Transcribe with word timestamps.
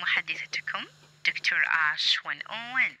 محدثتكم 0.00 0.84
دكتور 1.26 1.58
آش 1.94 2.18
101 2.26 2.96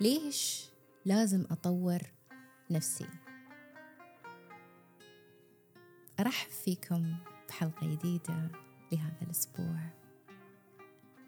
ليش 0.00 0.64
لازم 1.04 1.44
أطور 1.50 1.98
نفسي؟ 2.70 3.06
أرحب 6.20 6.50
فيكم 6.64 7.14
بحلقة 7.48 7.86
جديدة 7.86 8.50
لهذا 8.92 9.22
الأسبوع 9.22 9.76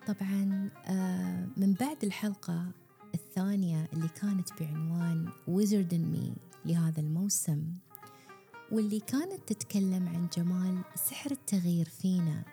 طبعا 0.06 0.70
آه، 0.86 1.48
من 1.56 1.72
بعد 1.72 2.04
الحلقة 2.04 2.66
الثانية 3.14 3.88
اللي 3.92 4.08
كانت 4.08 4.62
بعنوان 4.62 5.30
Wizard 5.48 5.92
in 5.92 6.16
Me 6.16 6.38
لهذا 6.64 7.00
الموسم 7.00 7.72
واللي 8.72 9.00
كانت 9.00 9.52
تتكلم 9.52 10.08
عن 10.08 10.28
جمال 10.36 10.82
سحر 10.94 11.30
التغيير 11.30 11.88
فينا 11.88 12.44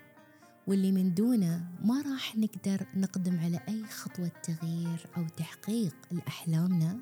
واللي 0.67 0.91
من 0.91 1.13
دونه 1.13 1.65
ما 1.81 2.01
راح 2.01 2.35
نقدر 2.35 2.87
نقدم 2.95 3.39
على 3.39 3.59
أي 3.69 3.85
خطوة 3.85 4.31
تغيير 4.43 5.07
أو 5.17 5.27
تحقيق 5.37 5.95
لأحلامنا. 6.11 6.99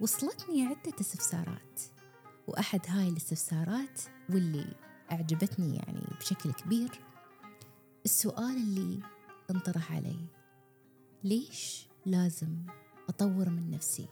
وصلتني 0.00 0.66
عدة 0.66 1.00
استفسارات 1.00 1.80
وأحد 2.46 2.80
هاي 2.88 3.08
الاستفسارات 3.08 4.00
واللي 4.30 4.74
أعجبتني 5.12 5.76
يعني 5.76 6.02
بشكل 6.20 6.52
كبير 6.52 7.00
السؤال 8.04 8.56
اللي 8.56 9.00
انطرح 9.50 9.92
علي 9.92 10.26
ليش 11.24 11.86
لازم 12.06 12.56
أطور 13.08 13.50
من 13.50 13.70
نفسي؟ 13.70 14.08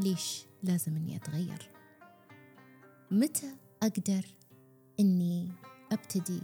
ليش 0.00 0.44
لازم 0.62 0.96
أني 0.96 1.16
أتغير؟ 1.16 1.68
متى 3.10 3.56
أقدر 3.82 4.24
أني 5.00 5.48
أبتدي 5.92 6.40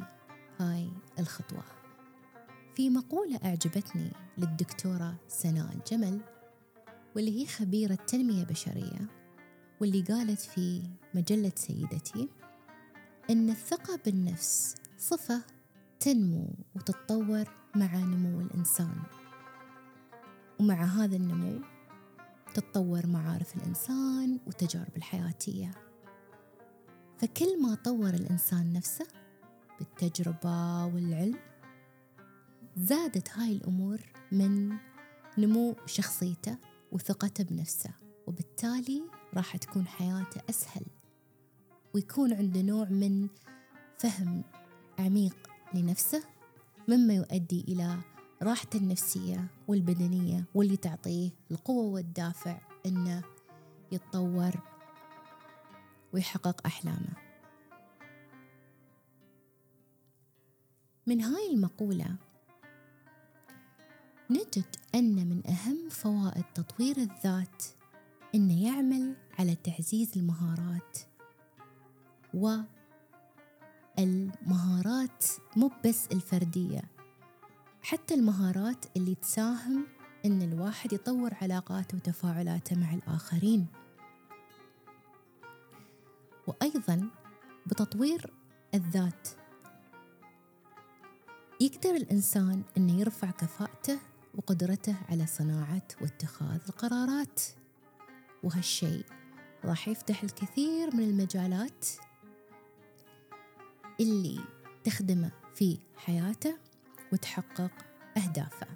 هاي 0.59 0.91
الخطوة. 1.19 1.65
في 2.75 2.91
مقولة 2.91 3.41
أعجبتني 3.45 4.13
للدكتورة 4.39 5.15
سناء 5.29 5.73
الجمل 5.73 6.21
واللي 7.17 7.43
هي 7.43 7.47
خبيرة 7.47 7.95
تنمية 7.95 8.45
بشرية 8.45 9.09
واللي 9.81 10.03
قالت 10.03 10.41
في 10.41 10.83
مجلة 11.15 11.53
سيدتي 11.55 12.29
إن 13.31 13.51
الثقة 13.51 13.99
بالنفس 14.05 14.75
صفة 14.99 15.43
تنمو 16.01 16.55
وتتطور 16.75 17.45
مع 17.75 17.97
نمو 17.97 18.41
الإنسان. 18.41 19.03
ومع 20.61 20.85
هذا 20.85 21.17
النمو 21.17 21.61
تتطور 22.55 23.07
معارف 23.07 23.57
الإنسان 23.57 24.39
وتجارب 24.47 24.97
الحياتية. 24.97 25.71
فكل 27.19 27.63
ما 27.63 27.75
طور 27.75 28.09
الإنسان 28.09 28.73
نفسه 28.73 29.07
بالتجربة 29.79 30.85
والعلم 30.85 31.39
زادت 32.77 33.31
هاي 33.31 33.53
الأمور 33.53 33.99
من 34.33 34.77
نمو 35.39 35.77
شخصيته 35.87 36.59
وثقته 36.93 37.45
بنفسه 37.45 37.91
وبالتالي 38.27 39.03
راح 39.35 39.57
تكون 39.57 39.87
حياته 39.87 40.41
أسهل 40.51 40.87
ويكون 41.95 42.33
عنده 42.33 42.63
نوع 42.63 42.89
من 42.89 43.29
فهم 43.99 44.45
عميق 44.99 45.37
لنفسه 45.75 46.23
مما 46.89 47.15
يؤدي 47.15 47.65
إلى 47.69 47.99
راحته 48.43 48.77
النفسية 48.77 49.47
والبدنية 49.69 50.45
واللي 50.55 50.77
تعطيه 50.77 51.31
القوة 51.51 51.85
والدافع 51.85 52.59
إنه 52.87 53.23
يتطور 53.93 54.53
ويحقق 56.13 56.67
أحلامه. 56.67 57.28
من 61.09 61.21
هاي 61.21 61.53
المقولة. 61.53 62.17
نجد 64.31 64.77
أن 64.95 65.15
من 65.15 65.47
أهم 65.47 65.89
فوائد 65.89 66.45
تطوير 66.55 66.97
الذات 66.97 67.65
أنه 68.35 68.65
يعمل 68.67 69.17
على 69.39 69.55
تعزيز 69.55 70.19
المهارات 70.19 70.99
والمهارات 73.99 75.25
مو 75.57 75.71
بس 75.85 76.07
الفردية 76.13 76.83
حتى 77.83 78.15
المهارات 78.15 78.85
اللي 78.97 79.15
تساهم 79.15 79.87
أن 80.25 80.43
الواحد 80.43 80.93
يطور 80.93 81.35
علاقاته 81.43 81.97
وتفاعلاته 81.97 82.77
مع 82.77 82.95
الآخرين. 82.95 83.67
وأيضا 86.47 87.11
بتطوير 87.67 88.33
الذات 88.75 89.29
يقدر 91.61 91.91
الإنسان 91.91 92.63
أنه 92.77 93.01
يرفع 93.01 93.31
كفاءته 93.31 93.99
وقدرته 94.35 94.97
على 95.09 95.27
صناعة 95.27 95.89
واتخاذ 96.01 96.61
القرارات. 96.69 97.41
وهالشيء 98.43 99.05
راح 99.65 99.89
يفتح 99.89 100.23
الكثير 100.23 100.97
من 100.97 101.05
المجالات 101.05 101.87
اللي 104.01 104.41
تخدمه 104.85 105.31
في 105.55 105.79
حياته 105.97 106.57
وتحقق 107.13 107.73
أهدافه. 108.17 108.67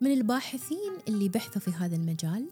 من 0.00 0.12
الباحثين 0.12 0.92
اللي 1.08 1.28
بحثوا 1.28 1.60
في 1.60 1.70
هذا 1.70 1.96
المجال 1.96 2.50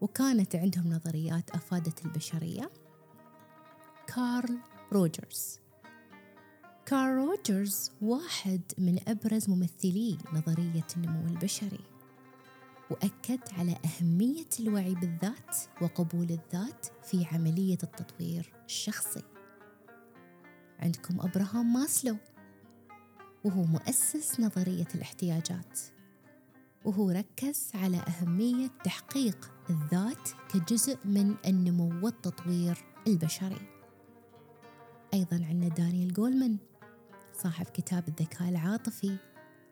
وكانت 0.00 0.56
عندهم 0.56 0.92
نظريات 0.92 1.50
أفادت 1.50 2.04
البشرية 2.04 2.70
كارل 4.06 4.58
روجرز. 4.92 5.62
كارل 6.92 7.16
روجرز 7.16 7.90
واحد 8.02 8.60
من 8.78 8.98
أبرز 9.08 9.50
ممثلي 9.50 10.18
نظرية 10.32 10.86
النمو 10.96 11.26
البشري 11.26 11.80
وأكد 12.90 13.40
على 13.58 13.76
أهمية 13.84 14.48
الوعي 14.60 14.94
بالذات 14.94 15.56
وقبول 15.82 16.30
الذات 16.30 16.86
في 17.04 17.24
عملية 17.32 17.78
التطوير 17.82 18.52
الشخصي. 18.66 19.22
عندكم 20.80 21.20
أبراهام 21.20 21.72
ماسلو 21.72 22.16
وهو 23.44 23.62
مؤسس 23.62 24.40
نظرية 24.40 24.88
الاحتياجات 24.94 25.80
وهو 26.84 27.10
ركز 27.10 27.70
على 27.74 27.96
أهمية 27.96 28.70
تحقيق 28.84 29.52
الذات 29.70 30.28
كجزء 30.48 30.98
من 31.04 31.34
النمو 31.46 32.04
والتطوير 32.04 32.84
البشري. 33.06 33.68
أيضا 35.14 35.44
عندنا 35.44 35.68
دانيال 35.68 36.12
جولمان 36.12 36.58
صاحب 37.42 37.66
كتاب 37.66 38.08
الذكاء 38.08 38.48
العاطفي 38.48 39.16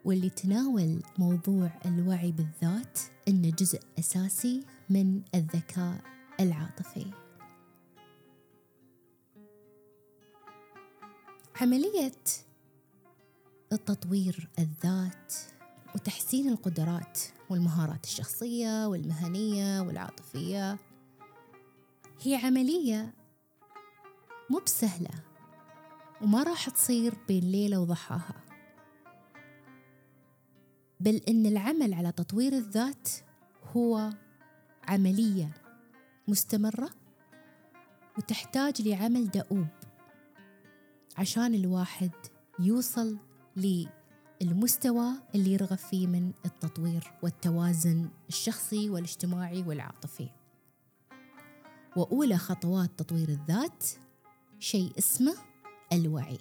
واللي 0.05 0.31
تناول 0.31 1.03
موضوع 1.19 1.71
الوعي 1.87 2.33
بالذات 2.33 2.99
إنه 3.29 3.51
جزء 3.51 3.81
أساسي 3.99 4.65
من 4.91 5.23
الذكاء 5.35 6.01
العاطفي. 6.41 7.07
عملية 11.61 12.13
التطوير 13.73 14.49
الذات 14.59 15.35
وتحسين 15.95 16.49
القدرات 16.49 17.21
والمهارات 17.51 18.05
الشخصية 18.05 18.87
والمهنية 18.87 19.81
والعاطفية 19.81 20.79
هي 22.21 22.35
عملية 22.35 23.15
مو 24.51 24.59
بسهلة 24.59 25.30
وما 26.23 26.43
راح 26.43 26.69
تصير 26.71 27.15
بين 27.29 27.45
ليلة 27.45 27.81
وضحاها. 27.81 28.45
بل 31.01 31.17
إن 31.29 31.47
العمل 31.47 31.95
على 31.95 32.13
تطوير 32.13 32.53
الذات 32.53 33.09
هو 33.77 34.11
عملية 34.89 35.53
مستمرة 36.29 36.91
وتحتاج 38.19 38.83
لعمل 38.89 39.31
دؤوب 39.31 39.67
عشان 41.17 41.55
الواحد 41.55 42.11
يوصل 42.59 43.19
للمستوى 43.57 45.13
اللي 45.35 45.53
يرغب 45.53 45.79
فيه 45.79 46.07
من 46.07 46.33
التطوير 46.45 47.13
والتوازن 47.23 48.09
الشخصي 48.29 48.91
والاجتماعي 48.91 49.63
والعاطفي. 49.63 50.29
وأولى 51.97 52.39
خطوات 52.39 52.91
تطوير 52.97 53.29
الذات 53.29 53.85
شيء 54.59 54.93
اسمه 54.99 55.50
الوعي. 55.93 56.39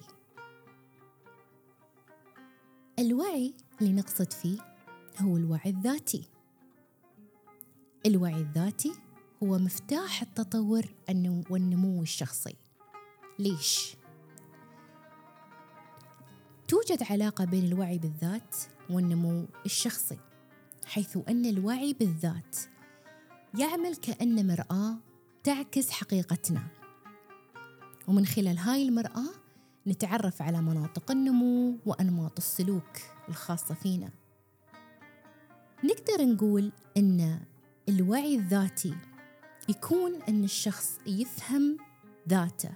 الوعي 2.98 3.54
اللي 3.80 3.92
نقصد 3.92 4.32
فيه 4.32 4.58
هو 5.18 5.36
الوعي 5.36 5.70
الذاتي. 5.70 6.28
الوعي 8.06 8.40
الذاتي 8.40 8.92
هو 9.42 9.58
مفتاح 9.58 10.22
التطور 10.22 10.84
والنمو 11.50 12.02
الشخصي. 12.02 12.56
ليش؟ 13.38 13.96
توجد 16.68 17.02
علاقة 17.10 17.44
بين 17.44 17.64
الوعي 17.64 17.98
بالذات 17.98 18.56
والنمو 18.90 19.46
الشخصي 19.66 20.18
حيث 20.86 21.18
أن 21.28 21.46
الوعي 21.46 21.92
بالذات 21.92 22.56
يعمل 23.58 23.96
كأن 23.96 24.46
مرآة 24.46 24.96
تعكس 25.42 25.90
حقيقتنا. 25.90 26.68
ومن 28.08 28.26
خلال 28.26 28.58
هاي 28.58 28.88
المرآة 28.88 29.39
نتعرف 29.86 30.42
على 30.42 30.62
مناطق 30.62 31.10
النمو 31.10 31.78
وأنماط 31.86 32.38
السلوك 32.38 32.98
الخاصة 33.28 33.74
فينا. 33.74 34.10
نقدر 35.84 36.24
نقول 36.24 36.72
أن 36.96 37.40
الوعي 37.88 38.34
الذاتي 38.34 38.94
يكون 39.68 40.22
أن 40.28 40.44
الشخص 40.44 40.98
يفهم 41.06 41.76
ذاته 42.28 42.70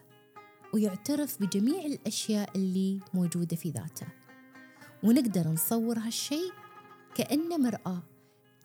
ويعترف 0.74 1.42
بجميع 1.42 1.86
الأشياء 1.86 2.56
اللي 2.56 3.00
موجودة 3.14 3.56
في 3.56 3.70
ذاته. 3.70 4.06
ونقدر 5.02 5.48
نصور 5.48 5.98
هالشيء 5.98 6.52
كأنه 7.14 7.56
مرآة 7.56 8.02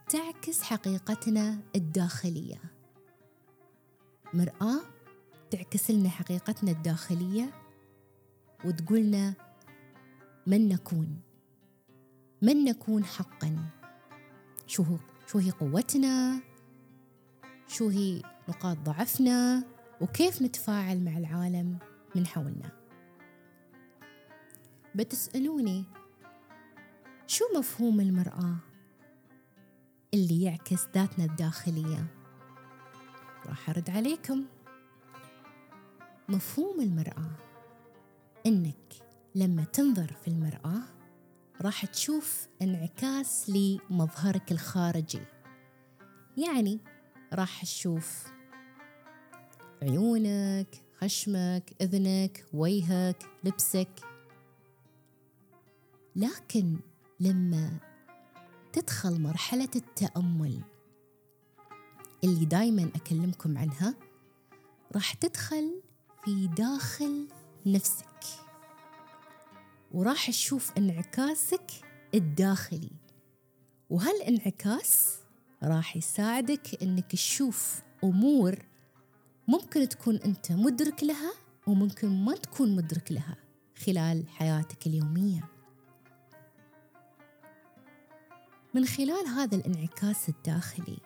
تعكس 0.09 0.61
حقيقتنا 0.61 1.59
الداخلية. 1.75 2.61
مرآة 4.33 4.81
تعكس 5.51 5.91
لنا 5.91 6.09
حقيقتنا 6.09 6.71
الداخلية 6.71 7.53
وتقولنا 8.65 9.33
من 10.47 10.69
نكون؟ 10.69 11.21
من 12.41 12.63
نكون 12.63 13.03
حقا؟ 13.03 13.55
شو 14.67 14.83
هو 14.83 14.97
شو 15.27 15.39
هي 15.39 15.51
قوتنا؟ 15.51 16.41
شو 17.67 17.89
هي 17.89 18.21
نقاط 18.49 18.77
ضعفنا؟ 18.77 19.63
وكيف 20.01 20.41
نتفاعل 20.41 21.03
مع 21.05 21.17
العالم 21.17 21.77
من 22.15 22.27
حولنا؟ 22.27 22.71
بتسألوني 24.95 25.85
شو 27.27 27.45
مفهوم 27.57 27.99
المرآة 27.99 28.55
اللي 30.13 30.43
يعكس 30.43 30.87
ذاتنا 30.95 31.25
الداخلية؟ 31.25 32.05
راح 33.45 33.69
أرد 33.69 33.89
عليكم. 33.89 34.45
مفهوم 36.29 36.81
المرآة 36.81 37.48
إنك 38.45 38.93
لما 39.35 39.63
تنظر 39.63 40.13
في 40.21 40.27
المرآة 40.27 40.81
راح 41.61 41.85
تشوف 41.85 42.47
انعكاس 42.61 43.49
لمظهرك 43.49 44.51
الخارجي. 44.51 45.21
يعني 46.37 46.79
راح 47.33 47.61
تشوف 47.63 48.27
عيونك 49.81 50.83
خشمك 51.01 51.73
إذنك 51.81 52.45
وجهك 52.53 53.23
لبسك. 53.43 53.99
لكن 56.15 56.79
لما 57.19 57.79
تدخل 58.73 59.21
مرحلة 59.21 59.69
التأمل 59.75 60.61
اللي 62.23 62.45
دايما 62.45 62.91
أكلمكم 62.95 63.57
عنها 63.57 63.95
راح 64.95 65.13
تدخل 65.13 65.81
في 66.25 66.47
داخل 66.47 67.27
نفسك. 67.71 68.05
وراح 69.91 70.27
تشوف 70.27 70.71
انعكاسك 70.77 71.71
الداخلي. 72.13 72.91
وهالانعكاس 73.89 75.19
راح 75.63 75.95
يساعدك 75.97 76.83
إنك 76.83 77.11
تشوف 77.11 77.81
أمور 78.03 78.55
ممكن 79.47 79.89
تكون 79.89 80.15
أنت 80.15 80.51
مدرك 80.51 81.03
لها 81.03 81.33
وممكن 81.67 82.25
ما 82.25 82.35
تكون 82.35 82.75
مدرك 82.75 83.11
لها 83.11 83.35
خلال 83.85 84.29
حياتك 84.29 84.87
اليومية. 84.87 85.43
من 88.73 88.85
خلال 88.85 89.27
هذا 89.27 89.57
الانعكاس 89.57 90.29
الداخلي 90.29 90.97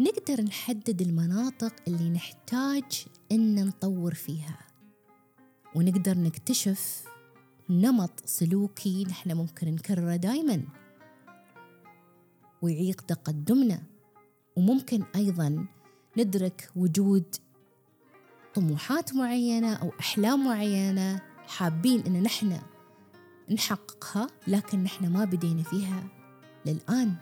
نقدر 0.00 0.40
نحدد 0.42 1.00
المناطق 1.00 1.74
اللي 1.88 2.08
نحتاج 2.08 3.06
إن 3.32 3.66
نطور 3.66 4.14
فيها. 4.14 4.69
ونقدر 5.74 6.18
نكتشف 6.18 7.04
نمط 7.70 8.22
سلوكي 8.24 9.04
نحن 9.04 9.32
ممكن 9.32 9.74
نكرره 9.74 10.16
دائما 10.16 10.62
ويعيق 12.62 13.00
تقدمنا. 13.00 13.82
وممكن 14.56 15.02
أيضا 15.16 15.66
ندرك 16.16 16.70
وجود 16.76 17.34
طموحات 18.54 19.14
معينة 19.14 19.74
أو 19.74 19.92
أحلام 20.00 20.44
معينة 20.44 21.20
حابين 21.46 22.06
إن 22.06 22.22
نحن 22.22 22.60
نحققها 23.50 24.26
لكن 24.46 24.82
نحن 24.82 25.12
ما 25.12 25.24
بدينا 25.24 25.62
فيها 25.62 26.04
للآن. 26.66 27.14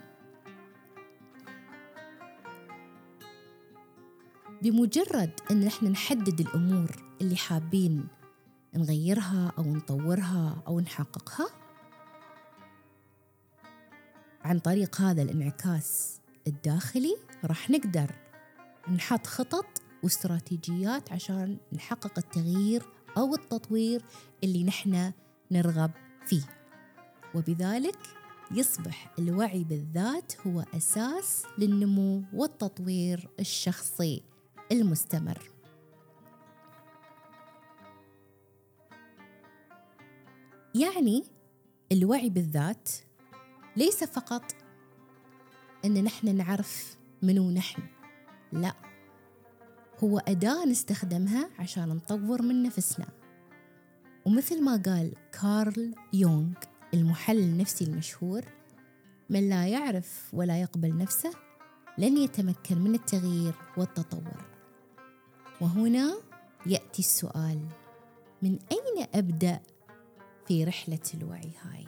بمجرد 4.61 5.31
إن 5.51 5.65
نحن 5.65 5.85
نحدد 5.85 6.39
الأمور 6.39 6.91
اللي 7.21 7.35
حابين 7.35 8.07
نغيرها 8.75 9.53
أو 9.57 9.63
نطورها 9.63 10.63
أو 10.67 10.79
نحققها؟ 10.79 11.47
عن 14.43 14.59
طريق 14.59 15.01
هذا 15.01 15.21
الانعكاس 15.21 16.19
الداخلي 16.47 17.17
راح 17.45 17.69
نقدر 17.69 18.15
نحط 18.95 19.27
خطط 19.27 19.65
واستراتيجيات 20.03 21.11
عشان 21.11 21.57
نحقق 21.73 22.17
التغيير 22.17 22.83
أو 23.17 23.35
التطوير 23.35 24.05
اللي 24.43 24.63
نحن 24.63 25.11
نرغب 25.51 25.91
فيه. 26.25 26.43
وبذلك 27.35 27.99
يصبح 28.51 29.13
الوعي 29.19 29.63
بالذات 29.63 30.47
هو 30.47 30.65
أساس 30.75 31.43
للنمو 31.57 32.23
والتطوير 32.33 33.29
الشخصي 33.39 34.23
المستمر. 34.71 35.58
يعني 40.75 41.23
الوعي 41.91 42.29
بالذات 42.29 42.89
ليس 43.77 44.03
فقط 44.03 44.55
إن 45.85 46.03
نحن 46.03 46.35
نعرف 46.35 46.97
منو 47.21 47.51
نحن. 47.51 47.81
لا 48.51 48.73
هو 50.03 50.19
أداة 50.19 50.65
نستخدمها 50.65 51.49
عشان 51.59 51.89
نطور 51.89 52.41
من 52.41 52.63
نفسنا. 52.63 53.07
ومثل 54.25 54.63
ما 54.63 54.71
قال 54.85 55.13
كارل 55.41 55.95
يونغ 56.13 56.53
المحلل 56.93 57.39
النفسي 57.39 57.85
المشهور 57.85 58.45
من 59.29 59.49
لا 59.49 59.67
يعرف 59.67 60.29
ولا 60.33 60.61
يقبل 60.61 60.97
نفسه 60.97 61.31
لن 61.97 62.17
يتمكن 62.17 62.77
من 62.77 62.95
التغيير 62.95 63.53
والتطور. 63.77 64.45
وهنا 65.61 66.17
يأتي 66.65 66.99
السؤال 66.99 67.67
من 68.41 68.59
أين 68.71 69.07
أبدأ 69.13 69.59
في 70.49 70.63
رحلة 70.63 70.99
الوعي 71.13 71.51
هاي. 71.61 71.85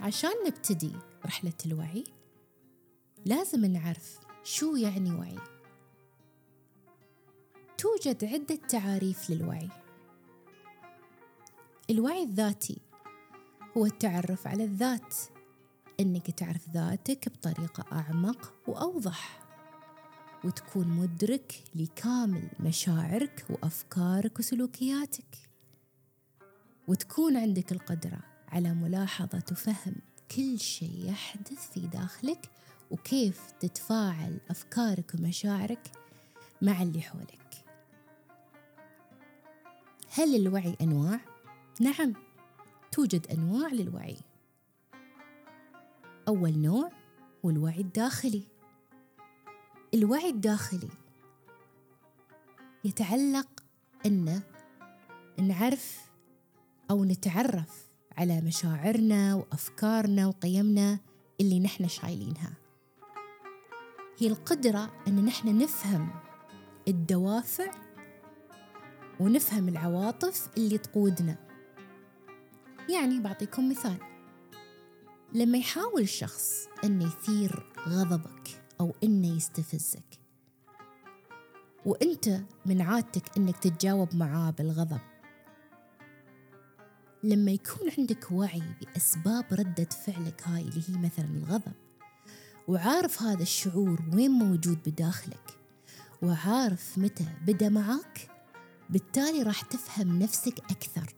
عشان 0.00 0.30
نبتدي 0.46 0.92
رحلة 1.26 1.52
الوعي 1.66 2.04
لازم 3.26 3.64
نعرف 3.64 4.18
شو 4.44 4.76
يعني 4.76 5.12
وعي. 5.12 5.38
توجد 7.78 8.24
عدة 8.24 8.54
تعاريف 8.68 9.30
للوعي. 9.30 9.68
الوعي 11.90 12.22
الذاتي 12.22 12.78
هو 13.76 13.86
التعرف 13.86 14.46
على 14.46 14.64
الذات. 14.64 15.16
إنك 16.00 16.30
تعرف 16.30 16.68
ذاتك 16.68 17.28
بطريقة 17.28 17.84
أعمق 17.92 18.54
وأوضح. 18.66 19.41
وتكون 20.44 20.88
مدرك 20.88 21.62
لكامل 21.74 22.48
مشاعرك 22.60 23.44
وأفكارك 23.50 24.38
وسلوكياتك. 24.38 25.36
وتكون 26.88 27.36
عندك 27.36 27.72
القدرة 27.72 28.18
على 28.48 28.74
ملاحظة 28.74 29.42
وفهم 29.52 29.94
كل 30.36 30.58
شيء 30.58 31.10
يحدث 31.10 31.70
في 31.72 31.80
داخلك 31.80 32.50
وكيف 32.90 33.50
تتفاعل 33.60 34.40
أفكارك 34.50 35.14
ومشاعرك 35.14 35.90
مع 36.62 36.82
اللي 36.82 37.02
حولك. 37.02 37.64
هل 40.14 40.36
الوعي 40.36 40.76
أنواع؟ 40.80 41.20
نعم 41.80 42.12
توجد 42.92 43.26
أنواع 43.26 43.68
للوعي. 43.68 44.16
أول 46.28 46.58
نوع 46.58 46.90
هو 47.44 47.50
الوعي 47.50 47.80
الداخلي. 47.80 48.42
الوعي 49.94 50.30
الداخلي 50.30 50.88
يتعلق 52.84 53.64
إن 54.06 54.42
نعرف 55.38 56.10
أو 56.90 57.04
نتعرف 57.04 57.88
على 58.16 58.40
مشاعرنا 58.40 59.34
وأفكارنا 59.34 60.26
وقيمنا 60.26 60.98
اللي 61.40 61.60
نحن 61.60 61.88
شايلينها. 61.88 62.52
هي 64.18 64.26
القدرة 64.26 64.92
إن 65.08 65.24
نحن 65.24 65.58
نفهم 65.58 66.10
الدوافع 66.88 67.70
ونفهم 69.20 69.68
العواطف 69.68 70.48
اللي 70.56 70.78
تقودنا. 70.78 71.36
يعني 72.88 73.20
بعطيكم 73.20 73.68
مثال. 73.68 73.98
لما 75.32 75.58
يحاول 75.58 76.08
شخص 76.08 76.68
أن 76.84 77.02
يثير 77.02 77.72
غضبك 77.88 78.61
أو 78.82 78.94
إنه 79.04 79.36
يستفزك. 79.36 80.20
وأنت 81.86 82.40
من 82.66 82.80
عادتك 82.80 83.36
إنك 83.36 83.56
تتجاوب 83.56 84.14
معاه 84.14 84.50
بالغضب. 84.50 85.00
لما 87.22 87.50
يكون 87.50 87.90
عندك 87.98 88.32
وعي 88.32 88.62
بأسباب 88.80 89.44
ردة 89.52 89.84
فعلك 89.84 90.42
هاي 90.44 90.62
اللي 90.62 90.82
هي 90.88 90.98
مثلا 90.98 91.24
الغضب 91.24 91.72
وعارف 92.68 93.22
هذا 93.22 93.42
الشعور 93.42 94.02
وين 94.14 94.30
موجود 94.30 94.78
بداخلك 94.86 95.58
وعارف 96.22 96.98
متى 96.98 97.26
بدأ 97.46 97.68
معك 97.68 98.30
بالتالي 98.90 99.42
راح 99.42 99.60
تفهم 99.60 100.18
نفسك 100.18 100.58
أكثر 100.58 101.14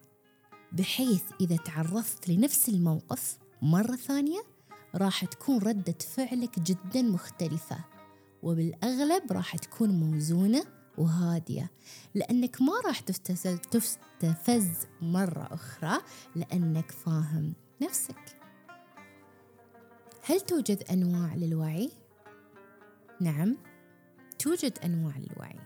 بحيث 0.72 1.22
إذا 1.40 1.56
تعرضت 1.56 2.28
لنفس 2.28 2.68
الموقف 2.68 3.38
مرة 3.62 3.96
ثانية 3.96 4.53
راح 4.94 5.24
تكون 5.24 5.58
ردة 5.58 5.96
فعلك 6.16 6.58
جدا 6.58 7.02
مختلفة 7.02 7.84
وبالأغلب 8.42 9.32
راح 9.32 9.56
تكون 9.56 9.90
موزونة 9.90 10.64
وهادية 10.98 11.70
لأنك 12.14 12.62
ما 12.62 12.72
راح 12.86 13.00
تستفز 13.00 14.78
مرة 15.00 15.48
أخرى 15.50 15.98
لأنك 16.36 16.90
فاهم 16.90 17.54
نفسك 17.82 18.38
هل 20.22 20.40
توجد 20.40 20.82
أنواع 20.90 21.34
للوعي؟ 21.34 21.90
نعم 23.20 23.56
توجد 24.38 24.78
أنواع 24.78 25.14
للوعي 25.18 25.58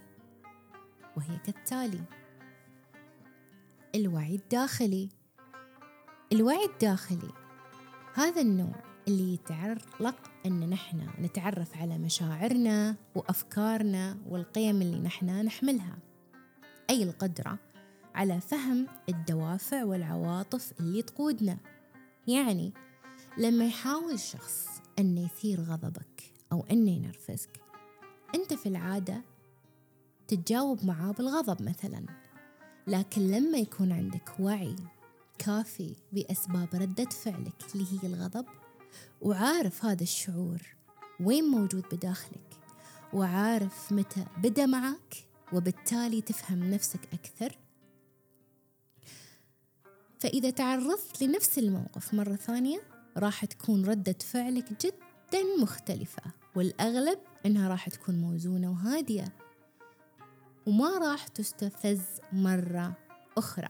وهي 1.17 1.39
كالتالي 1.39 2.05
الوعي 3.95 4.35
الداخلي 4.35 5.09
الوعي 6.33 6.65
الداخلي 6.65 7.33
هذا 8.15 8.41
النوع 8.41 8.88
اللي 9.09 9.35
يتعلق 9.35 10.31
أن 10.47 10.71
نحن 10.71 11.09
نتعرف 11.21 11.77
على 11.77 11.99
مشاعرنا 11.99 12.97
وأفكارنا 13.15 14.19
والقيم 14.29 14.83
اللي 14.83 14.99
نحن 14.99 15.45
نحملها. 15.45 15.99
أي 16.91 17.03
القدرة 17.03 17.59
على 18.15 18.41
فهم 18.41 18.87
الدوافع 19.09 19.85
والعواطف 19.85 20.73
اللي 20.81 21.03
تقودنا. 21.03 21.59
يعني 22.27 22.73
لما 23.39 23.67
يحاول 23.67 24.21
شخص 24.21 24.67
أن 24.99 25.19
يثير 25.19 25.61
غضبك 25.61 26.23
أو 26.53 26.65
أن 26.71 26.89
ينرفزك 26.89 27.61
أنت 28.35 28.55
في 28.55 28.69
العادة 28.69 29.23
تتجاوب 30.29 30.85
معاه 30.85 31.13
بالغضب 31.13 31.63
مثلا. 31.63 32.07
لكن 32.87 33.23
لما 33.31 33.59
يكون 33.59 33.93
عندك 33.93 34.41
وعي 34.41 34.77
كافي 35.39 35.95
بأسباب 36.13 36.69
ردة 36.75 37.05
فعلك 37.11 37.75
اللي 37.75 37.87
هي 37.93 38.09
الغضب 38.09 38.47
وعارف 39.21 39.85
هذا 39.85 40.03
الشعور 40.03 40.63
وين 41.21 41.45
موجود 41.45 41.85
بداخلك 41.93 42.57
وعارف 43.13 43.93
متى 43.93 44.25
بدأ 44.37 44.67
معك 44.67 45.29
وبالتالي 45.53 46.21
تفهم 46.21 46.71
نفسك 46.71 47.01
أكثر. 47.13 47.59
فإذا 50.21 50.51
تعرضت 50.51 51.23
لنفس 51.23 51.59
الموقف 51.59 52.15
مرة 52.15 52.37
ثانية 52.37 52.83
راح 53.17 53.45
تكون 53.45 53.85
ردة 53.85 54.17
فعلك 54.21 54.85
جدا 54.85 55.43
مختلفة 55.61 56.23
والأغلب 56.57 57.19
إنها 57.47 57.69
راح 57.69 57.89
تكون 57.89 58.21
موزونة 58.21 58.71
وهادية 58.71 59.33
وما 60.67 60.99
راح 60.99 61.29
تستفز 61.29 62.03
مرة 62.33 62.93
أخرى. 63.37 63.69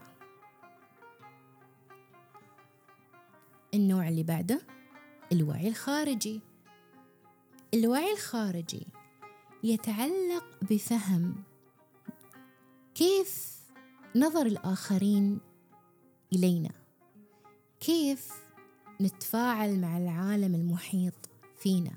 النوع 3.73 4.07
اللي 4.07 4.23
بعده 4.23 4.61
الوعي 5.31 5.67
الخارجي. 5.67 6.41
الوعي 7.73 8.13
الخارجي 8.13 8.87
يتعلق 9.63 10.45
بفهم 10.61 11.43
كيف 12.95 13.59
نظر 14.15 14.45
الآخرين 14.45 15.39
إلينا. 16.33 16.71
كيف 17.79 18.31
نتفاعل 19.01 19.81
مع 19.81 19.97
العالم 19.97 20.55
المحيط 20.55 21.29
فينا. 21.57 21.93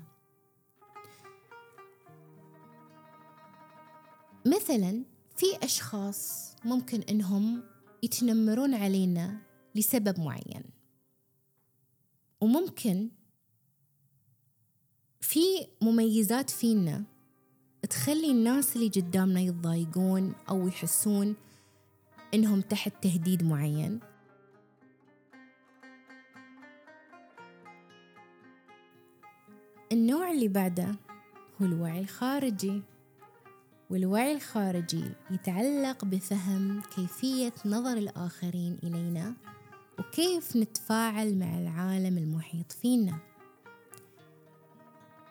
مثلا 4.45 5.03
في 5.35 5.45
أشخاص 5.63 6.53
ممكن 6.65 7.01
إنهم 7.01 7.63
يتنمرون 8.03 8.73
علينا 8.73 9.41
لسبب 9.75 10.19
معين. 10.19 10.63
وممكن 12.41 13.09
في 15.33 15.67
مميزات 15.81 16.49
فينا 16.49 17.03
تخلي 17.89 18.31
الناس 18.31 18.75
اللي 18.75 18.87
قدامنا 18.87 19.39
يتضايقون 19.39 20.33
أو 20.49 20.67
يحسون 20.67 21.35
إنهم 22.33 22.61
تحت 22.61 22.93
تهديد 23.01 23.43
معين. 23.43 23.99
النوع 29.91 30.31
اللي 30.31 30.47
بعده 30.47 30.95
هو 31.61 31.65
الوعي 31.65 31.99
الخارجي. 31.99 32.81
والوعي 33.89 34.35
الخارجي 34.35 35.05
يتعلق 35.31 36.05
بفهم 36.05 36.81
كيفية 36.95 37.53
نظر 37.65 37.97
الآخرين 37.97 38.77
إلينا 38.83 39.33
وكيف 39.99 40.55
نتفاعل 40.55 41.39
مع 41.39 41.59
العالم 41.59 42.17
المحيط 42.17 42.71
فينا. 42.71 43.32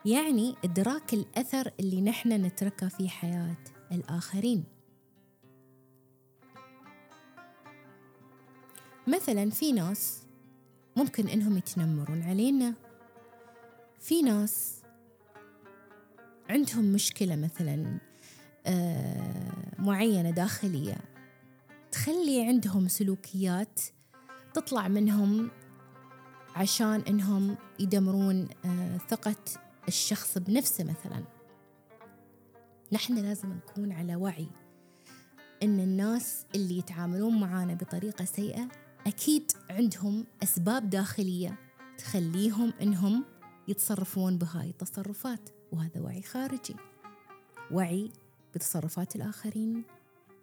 يعني 0.04 0.56
إدراك 0.64 1.14
الأثر 1.14 1.72
اللي 1.80 2.00
نحن 2.00 2.32
نتركه 2.32 2.88
في 2.88 3.08
حياة 3.08 3.64
الآخرين. 3.92 4.64
مثلا 9.06 9.50
في 9.50 9.72
ناس 9.72 10.22
ممكن 10.96 11.28
إنهم 11.28 11.56
يتنمرون 11.56 12.22
علينا. 12.22 12.74
في 14.00 14.22
ناس 14.22 14.82
عندهم 16.50 16.84
مشكلة 16.84 17.36
مثلا 17.36 17.98
آه، 18.66 19.52
معينة 19.78 20.30
داخلية. 20.30 20.96
تخلي 21.92 22.46
عندهم 22.46 22.88
سلوكيات 22.88 23.80
تطلع 24.54 24.88
منهم 24.88 25.50
عشان 26.56 27.00
إنهم 27.08 27.56
يدمرون 27.80 28.48
آه، 28.64 28.98
ثقة 28.98 29.36
الشخص 29.88 30.38
بنفسه 30.38 30.84
مثلا. 30.84 31.24
نحن 32.92 33.14
لازم 33.14 33.52
نكون 33.52 33.92
على 33.92 34.16
وعي 34.16 34.48
إن 35.62 35.80
الناس 35.80 36.46
اللي 36.54 36.78
يتعاملون 36.78 37.40
معانا 37.40 37.74
بطريقة 37.74 38.24
سيئة 38.24 38.68
أكيد 39.06 39.52
عندهم 39.70 40.24
أسباب 40.42 40.90
داخلية 40.90 41.58
تخليهم 41.98 42.72
إنهم 42.82 43.24
يتصرفون 43.68 44.38
بهاي 44.38 44.70
التصرفات 44.70 45.50
وهذا 45.72 46.00
وعي 46.00 46.22
خارجي. 46.22 46.76
وعي 47.70 48.10
بتصرفات 48.54 49.16
الآخرين 49.16 49.82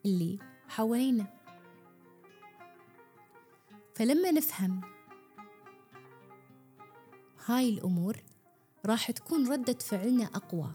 اللي 0.05 0.39
حوالينا. 0.67 1.27
فلما 3.95 4.31
نفهم 4.31 4.81
هاي 7.45 7.69
الأمور 7.69 8.17
راح 8.85 9.11
تكون 9.11 9.51
ردة 9.51 9.73
فعلنا 9.73 10.23
أقوى. 10.23 10.73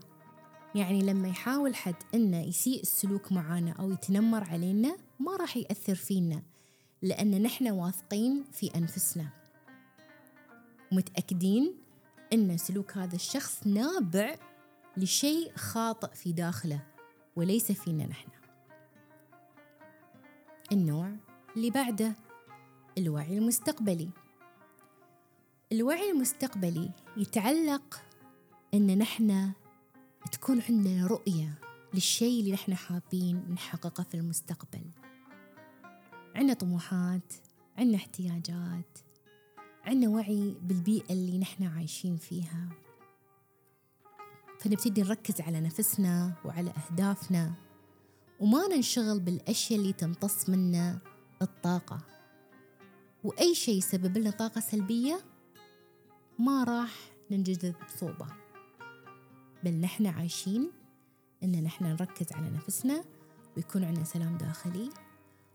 يعني 0.75 1.01
لما 1.01 1.27
يحاول 1.27 1.75
حد 1.75 1.95
إنه 2.13 2.41
يسيء 2.41 2.81
السلوك 2.81 3.31
معانا 3.31 3.71
أو 3.71 3.91
يتنمر 3.91 4.43
علينا 4.43 4.97
ما 5.19 5.35
راح 5.35 5.57
يأثر 5.57 5.95
فينا 5.95 6.43
لأن 7.01 7.41
نحن 7.41 7.71
واثقين 7.71 8.43
في 8.51 8.75
أنفسنا. 8.75 9.29
ومتأكدين 10.91 11.75
أن 12.33 12.57
سلوك 12.57 12.97
هذا 12.97 13.15
الشخص 13.15 13.67
نابع 13.67 14.35
لشيء 14.97 15.51
خاطئ 15.55 16.13
في 16.15 16.31
داخله 16.31 16.81
وليس 17.35 17.71
فينا 17.71 18.05
نحن. 18.05 18.29
النوع 20.71 21.11
اللي 21.55 21.69
بعده 21.69 22.15
الوعي 22.97 23.37
المستقبلي. 23.37 24.09
الوعي 25.71 26.11
المستقبلي 26.11 26.91
يتعلق 27.17 28.01
إن 28.73 28.97
نحن 28.97 29.51
تكون 30.31 30.61
عندنا 30.69 31.07
رؤية 31.07 31.59
للشيء 31.93 32.39
اللي 32.39 32.51
نحن 32.51 32.75
حابين 32.75 33.45
نحققه 33.53 34.03
في 34.03 34.15
المستقبل. 34.15 34.85
عندنا 36.35 36.53
طموحات 36.53 37.33
عندنا 37.77 37.97
احتياجات 37.97 38.97
عندنا 39.85 40.09
وعي 40.09 40.55
بالبيئة 40.61 41.13
اللي 41.13 41.37
نحن 41.37 41.63
عايشين 41.63 42.17
فيها. 42.17 42.69
فنبتدي 44.59 45.01
نركز 45.01 45.41
على 45.41 45.61
نفسنا 45.61 46.33
وعلى 46.45 46.71
أهدافنا 46.71 47.53
وما 48.39 48.67
ننشغل 48.67 49.19
بالأشياء 49.19 49.79
اللي 49.79 49.93
تمتص 49.93 50.49
منا 50.49 50.99
الطاقة. 51.41 51.99
وأي 53.23 53.55
شيء 53.55 53.77
يسبب 53.77 54.17
لنا 54.17 54.31
طاقة 54.31 54.61
سلبية 54.61 55.34
ما 56.39 56.63
راح 56.63 56.93
ننجذب 57.31 57.75
صوبة. 57.87 58.27
بل 59.63 59.73
نحن 59.73 60.05
عايشين 60.07 60.71
إن 61.43 61.63
نحن 61.63 61.85
نركز 61.85 62.33
على 62.33 62.49
نفسنا 62.49 63.03
ويكون 63.57 63.83
عندنا 63.83 64.03
سلام 64.03 64.37
داخلي 64.37 64.89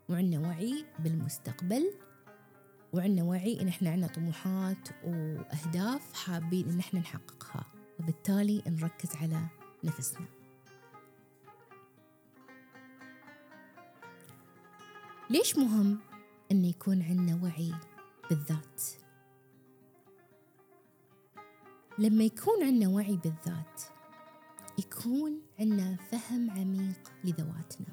وعندنا 0.09 0.49
وعي 0.49 0.85
بالمستقبل 0.99 1.93
وعندنا 2.93 3.23
وعي 3.25 3.61
إن 3.61 3.69
إحنا 3.69 3.91
عندنا 3.91 4.07
طموحات 4.07 4.89
وأهداف 5.05 6.13
حابين 6.13 6.71
إن 6.71 6.79
إحنا 6.79 7.01
نحققها 7.01 7.65
وبالتالي 8.01 8.63
نركز 8.67 9.17
على 9.17 9.47
نفسنا. 9.85 10.27
ليش 15.31 15.59
مهم 15.59 15.99
أن 16.53 16.65
يكون 16.65 17.03
عندنا 17.03 17.41
وعي 17.43 17.75
بالذات؟ 18.31 19.00
لما 22.01 22.25
يكون 22.25 22.63
عندنا 22.63 22.89
وعي 22.89 23.17
بالذات 23.17 23.83
يكون 24.79 25.43
عندنا 25.59 25.97
فهم 25.97 26.51
عميق 26.51 27.13
لذواتنا 27.25 27.87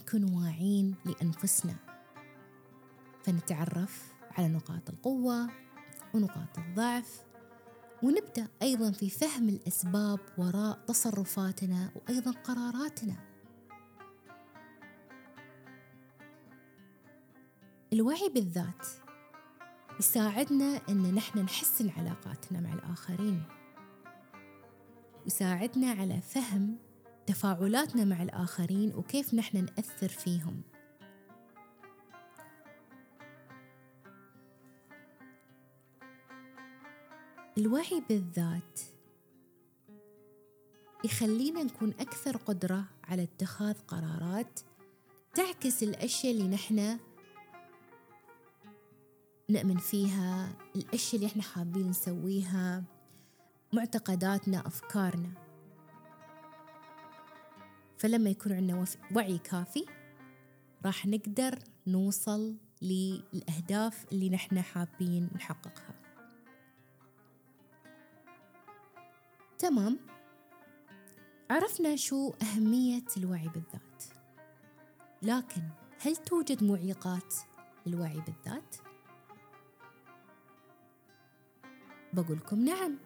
نكون 0.00 0.34
واعين 0.34 0.94
لأنفسنا. 1.04 1.74
فنتعرف 3.24 4.14
على 4.30 4.48
نقاط 4.48 4.90
القوة 4.90 5.50
ونقاط 6.14 6.58
الضعف 6.58 7.24
ونبدأ 8.02 8.48
أيضا 8.62 8.90
في 8.90 9.10
فهم 9.10 9.48
الأسباب 9.48 10.20
وراء 10.38 10.78
تصرفاتنا 10.86 11.90
وأيضا 11.94 12.30
قراراتنا. 12.30 13.16
الوعي 17.92 18.28
بالذات 18.28 19.03
يساعدنا 20.00 20.80
أن 20.88 21.14
نحن 21.14 21.38
نحسن 21.38 21.90
علاقاتنا 21.90 22.60
مع 22.60 22.72
الآخرين. 22.72 23.42
يساعدنا 25.26 25.90
على 25.90 26.20
فهم 26.20 26.78
تفاعلاتنا 27.26 28.04
مع 28.04 28.22
الآخرين 28.22 28.94
وكيف 28.94 29.34
نحن 29.34 29.64
نأثر 29.64 30.08
فيهم. 30.08 30.62
الوعي 37.58 38.02
بالذات 38.08 38.80
يخلينا 41.04 41.62
نكون 41.62 41.90
أكثر 42.00 42.36
قدرة 42.36 42.84
على 43.04 43.22
اتخاذ 43.22 43.74
قرارات 43.88 44.60
تعكس 45.34 45.82
الأشياء 45.82 46.32
اللي 46.32 46.48
نحن 46.48 46.98
نؤمن 49.50 49.76
فيها 49.76 50.52
الأشياء 50.76 51.16
اللي 51.16 51.26
إحنا 51.26 51.42
حابين 51.42 51.88
نسويها 51.90 52.84
معتقداتنا 53.72 54.66
أفكارنا. 54.66 55.30
فلما 57.98 58.30
يكون 58.30 58.52
عندنا 58.52 58.84
وعي 59.16 59.38
كافي 59.38 59.86
راح 60.84 61.06
نقدر 61.06 61.58
نوصل 61.86 62.56
للأهداف 62.82 64.06
اللي 64.12 64.30
نحن 64.30 64.62
حابين 64.62 65.30
نحققها. 65.34 65.94
تمام. 69.58 69.98
عرفنا 71.50 71.96
شو 71.96 72.32
أهمية 72.42 73.04
الوعي 73.16 73.48
بالذات. 73.48 74.04
لكن 75.22 75.62
هل 76.00 76.16
توجد 76.16 76.64
معيقات 76.64 77.34
للوعي 77.86 78.20
بالذات؟ 78.20 78.76
بقولكم 82.14 82.64
نعم. 82.64 82.98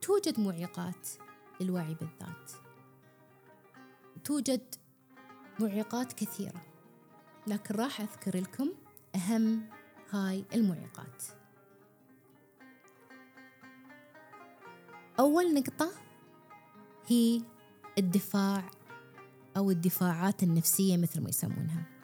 توجد 0.00 0.40
معيقات 0.40 1.08
للوعي 1.60 1.94
بالذات. 1.94 2.52
توجد 4.24 4.74
معيقات 5.60 6.12
كثيرة 6.12 6.62
لكن 7.46 7.74
راح 7.74 8.00
أذكر 8.00 8.36
لكم 8.36 8.70
أهم 9.14 9.68
هاي 10.10 10.44
المعيقات. 10.54 11.22
أول 15.18 15.54
نقطة 15.54 15.92
هي 17.06 17.42
الدفاع 17.98 18.70
أو 19.56 19.70
الدفاعات 19.70 20.42
النفسية 20.42 20.96
مثل 20.96 21.20
ما 21.20 21.28
يسمونها. 21.28 21.99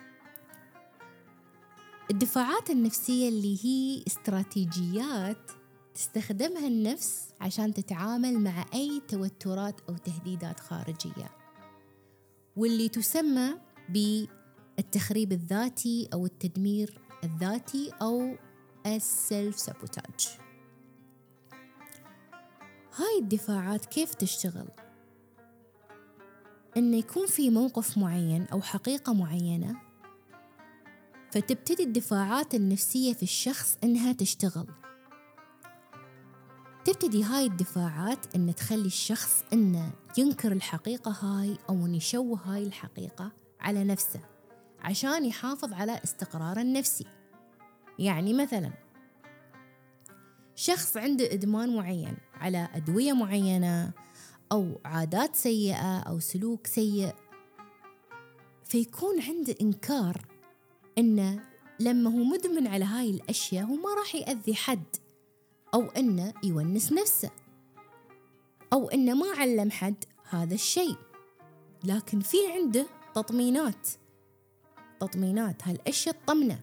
الدفاعات 2.11 2.71
النفسية 2.71 3.29
اللي 3.29 3.65
هي 3.65 4.05
استراتيجيات 4.07 5.51
تستخدمها 5.95 6.67
النفس 6.67 7.29
عشان 7.41 7.75
تتعامل 7.75 8.41
مع 8.41 8.65
أي 8.75 9.03
توترات 9.09 9.81
أو 9.89 9.97
تهديدات 9.97 10.61
خارجية 10.61 11.31
واللي 12.57 12.89
تسمى 12.89 13.55
بالتخريب 13.89 15.33
الذاتي 15.33 16.09
أو 16.13 16.27
التدمير 16.27 17.01
الذاتي 17.25 17.93
أو 18.03 18.37
السلف 18.87 19.59
سابوتاج 19.59 20.29
هاي 22.97 23.19
الدفاعات 23.23 23.87
كيف 23.87 24.15
تشتغل؟ 24.15 24.69
إنه 26.77 26.97
يكون 26.97 27.27
في 27.27 27.51
موقف 27.51 27.99
معين 27.99 28.47
أو 28.53 28.61
حقيقة 28.61 29.13
معينة 29.13 29.86
فتبتدي 31.37 31.83
الدفاعات 31.83 32.55
النفسية 32.55 33.15
في 33.15 33.23
الشخص 33.23 33.79
إنها 33.85 34.13
تشتغل. 34.13 34.67
تبتدي 36.85 37.25
هاي 37.25 37.47
الدفاعات 37.47 38.37
إن 38.37 38.55
تخلي 38.55 38.87
الشخص 38.87 39.45
إنه 39.53 39.91
ينكر 40.19 40.53
الحقيقة 40.53 41.11
هاي 41.11 41.59
أو 41.69 41.87
إن 41.87 41.95
يشوه 41.95 42.39
هاي 42.45 42.63
الحقيقة 42.63 43.33
على 43.61 43.85
نفسه 43.85 44.21
عشان 44.81 45.25
يحافظ 45.25 45.73
على 45.73 46.01
استقراره 46.05 46.61
النفسي. 46.61 47.07
يعني 47.99 48.35
مثلا 48.35 48.71
شخص 50.55 50.97
عنده 50.97 51.33
إدمان 51.33 51.77
معين 51.77 52.17
على 52.35 52.69
أدوية 52.75 53.13
معينة 53.13 53.93
أو 54.53 54.81
عادات 54.85 55.37
سيئة 55.37 55.99
أو 55.99 56.19
سلوك 56.19 56.67
سيء 56.67 57.15
فيكون 58.65 59.23
عنده 59.23 59.55
إنكار 59.61 60.36
إنه 60.99 61.43
لما 61.81 62.11
هو 62.11 62.25
مدمن 62.25 62.67
على 62.67 62.85
هاي 62.85 63.11
الأشياء 63.11 63.65
هو 63.65 63.75
ما 63.75 63.95
راح 63.95 64.15
يأذي 64.15 64.55
حد. 64.55 64.97
أو 65.75 65.83
إنه 65.83 66.35
يونس 66.45 66.93
نفسه. 66.93 67.31
أو 68.73 68.89
إنه 68.89 69.15
ما 69.15 69.27
علم 69.37 69.71
حد 69.71 70.05
هذا 70.31 70.55
الشيء. 70.55 70.97
لكن 71.85 72.21
في 72.21 72.37
عنده 72.53 72.87
تطمينات. 73.15 73.89
تطمينات 75.01 75.69
هالأشياء 75.69 76.15
الطمنة. 76.15 76.61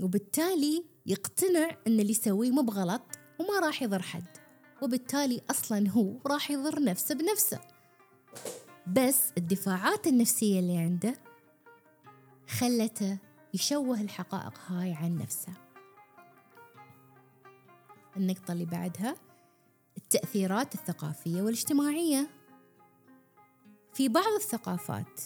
وبالتالي 0.00 0.84
يقتنع 1.06 1.70
إن 1.86 2.00
اللي 2.00 2.10
يسويه 2.10 2.50
مو 2.50 2.62
بغلط 2.62 3.02
وما 3.38 3.66
راح 3.66 3.82
يضر 3.82 4.02
حد. 4.02 4.36
وبالتالي 4.82 5.40
أصلا 5.50 5.90
هو 5.90 6.16
راح 6.26 6.50
يضر 6.50 6.82
نفسه 6.82 7.14
بنفسه. 7.14 7.60
بس 8.86 9.32
الدفاعات 9.38 10.06
النفسية 10.06 10.60
اللي 10.60 10.76
عنده 10.76 11.14
خلته 12.48 13.18
يشوه 13.54 14.00
الحقائق 14.00 14.58
هاي 14.66 14.92
عن 14.92 15.18
نفسه. 15.18 15.52
النقطة 18.16 18.52
اللي 18.52 18.64
بعدها 18.64 19.16
التأثيرات 19.96 20.74
الثقافية 20.74 21.42
والاجتماعية. 21.42 22.30
في 23.94 24.08
بعض 24.08 24.32
الثقافات 24.36 25.20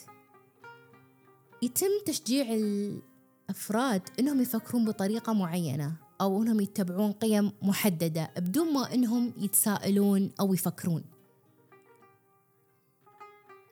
يتم 1.62 1.91
تشجيع 2.07 2.47
الأفراد 2.53 4.03
إنهم 4.19 4.41
يفكرون 4.41 4.85
بطريقة 4.85 5.33
معينة 5.33 5.97
أو 6.21 6.43
إنهم 6.43 6.61
يتبعون 6.61 7.12
قيم 7.12 7.53
محددة 7.62 8.31
بدون 8.37 8.73
ما 8.73 8.95
إنهم 8.95 9.33
يتساءلون 9.37 10.33
أو 10.41 10.55
يفكرون. 10.55 11.05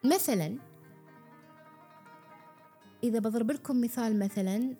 مثلا 0.04 0.58
إذا 3.04 3.18
بضرب 3.18 3.50
لكم 3.50 3.80
مثال 3.80 4.18
مثلا 4.18 4.74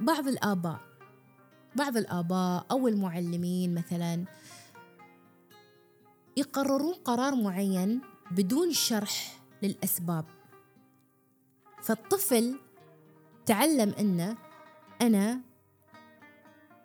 بعض 0.00 0.28
الآباء 0.28 0.80
بعض 1.76 1.96
الآباء 1.96 2.66
أو 2.70 2.88
المعلمين 2.88 3.74
مثلا 3.74 4.24
يقررون 6.36 6.94
قرار 6.94 7.34
معين 7.34 8.00
بدون 8.30 8.72
شرح 8.72 9.40
للأسباب. 9.62 10.24
فالطفل 11.82 12.58
تعلم 13.46 13.94
أنه 13.98 14.36
أنا 15.02 15.40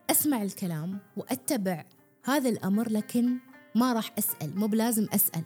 أسمع 0.09 0.41
الكلام 0.41 0.99
وأتبع 1.17 1.85
هذا 2.23 2.49
الأمر 2.49 2.89
لكن 2.89 3.37
ما 3.75 3.93
راح 3.93 4.11
أسأل 4.17 4.59
مو 4.59 4.67
بلازم 4.67 5.07
أسأل. 5.13 5.43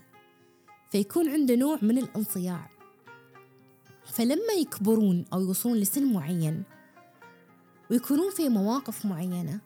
فيكون 0.91 1.29
عنده 1.29 1.55
نوع 1.55 1.79
من 1.81 1.97
الانصياع. 1.97 2.78
فلما 4.19 4.53
يكبرون 4.53 5.25
أو 5.33 5.41
يوصلون 5.41 5.77
لسن 5.77 6.13
معين 6.13 6.63
ويكونون 7.91 8.31
في 8.31 8.49
مواقف 8.49 9.05
معينة 9.05 9.61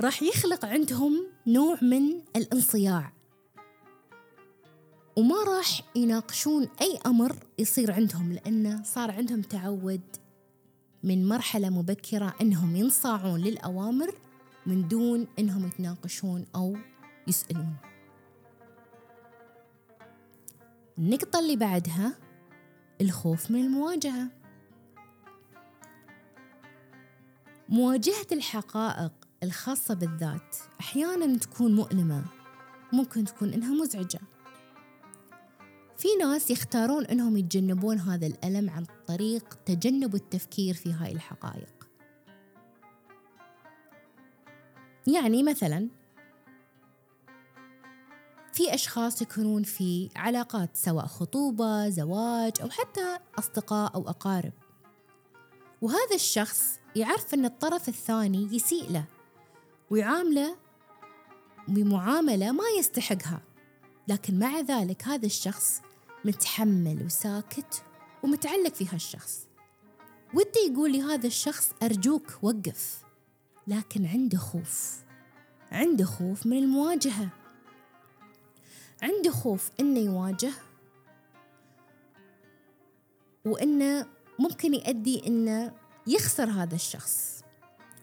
راح 0.00 0.22
يخلق 0.22 0.64
عندهم 0.64 1.26
نوع 1.46 1.78
من 1.82 2.20
الانصياع. 2.36 3.12
وما 5.16 5.44
راح 5.44 5.80
يناقشون 5.96 6.68
أي 6.80 6.98
أمر 7.06 7.36
يصير 7.58 7.92
عندهم 7.92 8.32
لأنه 8.32 8.82
صار 8.82 9.10
عندهم 9.10 9.42
تعود 9.42 10.16
من 11.02 11.28
مرحلة 11.28 11.70
مبكرة 11.70 12.34
أنهم 12.40 12.76
ينصاعون 12.76 13.40
للأوامر 13.40 14.14
من 14.66 14.88
دون 14.88 15.26
أنهم 15.38 15.66
يتناقشون 15.66 16.46
أو 16.54 16.76
يسألون. 17.28 17.76
النقطة 20.98 21.38
اللي 21.38 21.56
بعدها 21.56 22.29
الخوف 23.00 23.50
من 23.50 23.60
المواجهة. 23.60 24.28
مواجهة 27.68 28.26
الحقائق 28.32 29.12
الخاصة 29.42 29.94
بالذات 29.94 30.56
أحيانا 30.80 31.38
تكون 31.38 31.74
مؤلمة 31.74 32.24
ممكن 32.92 33.24
تكون 33.24 33.52
إنها 33.52 33.74
مزعجة. 33.82 34.20
في 35.96 36.08
ناس 36.20 36.50
يختارون 36.50 37.06
إنهم 37.06 37.36
يتجنبون 37.36 37.98
هذا 37.98 38.26
الألم 38.26 38.70
عن 38.70 38.86
طريق 39.06 39.54
تجنب 39.54 40.14
التفكير 40.14 40.74
في 40.74 40.92
هاي 40.92 41.12
الحقائق. 41.12 41.88
يعني 45.06 45.42
مثلا 45.42 45.88
في 48.52 48.74
أشخاص 48.74 49.22
يكونون 49.22 49.62
في 49.62 50.10
علاقات 50.16 50.76
سواء 50.76 51.06
خطوبة 51.06 51.88
زواج 51.88 52.52
أو 52.62 52.70
حتى 52.70 53.18
أصدقاء 53.38 53.94
أو 53.94 54.08
أقارب. 54.08 54.52
وهذا 55.82 56.14
الشخص 56.14 56.78
يعرف 56.96 57.34
أن 57.34 57.44
الطرف 57.44 57.88
الثاني 57.88 58.48
يسيء 58.52 58.90
له 58.90 59.04
ويعامله 59.90 60.56
بمعاملة 61.68 62.52
ما 62.52 62.64
يستحقها. 62.78 63.42
لكن 64.08 64.38
مع 64.38 64.60
ذلك 64.60 65.04
هذا 65.04 65.26
الشخص 65.26 65.80
متحمل 66.24 67.04
وساكت 67.04 67.82
ومتعلق 68.22 68.74
في 68.74 68.86
هالشخص. 68.92 69.46
ودي 70.34 70.72
يقول 70.72 70.92
لهذا 70.92 71.26
الشخص 71.26 71.72
أرجوك 71.82 72.38
وقف 72.42 73.02
لكن 73.66 74.06
عنده 74.06 74.38
خوف 74.38 74.96
عنده 75.72 76.04
خوف 76.04 76.46
من 76.46 76.58
المواجهة. 76.58 77.39
عنده 79.02 79.30
خوف 79.30 79.70
إنه 79.80 80.00
يواجه 80.00 80.52
وإنه 83.44 84.06
ممكن 84.38 84.74
يؤدي 84.74 85.26
إنه 85.26 85.72
يخسر 86.06 86.50
هذا 86.50 86.74
الشخص. 86.74 87.44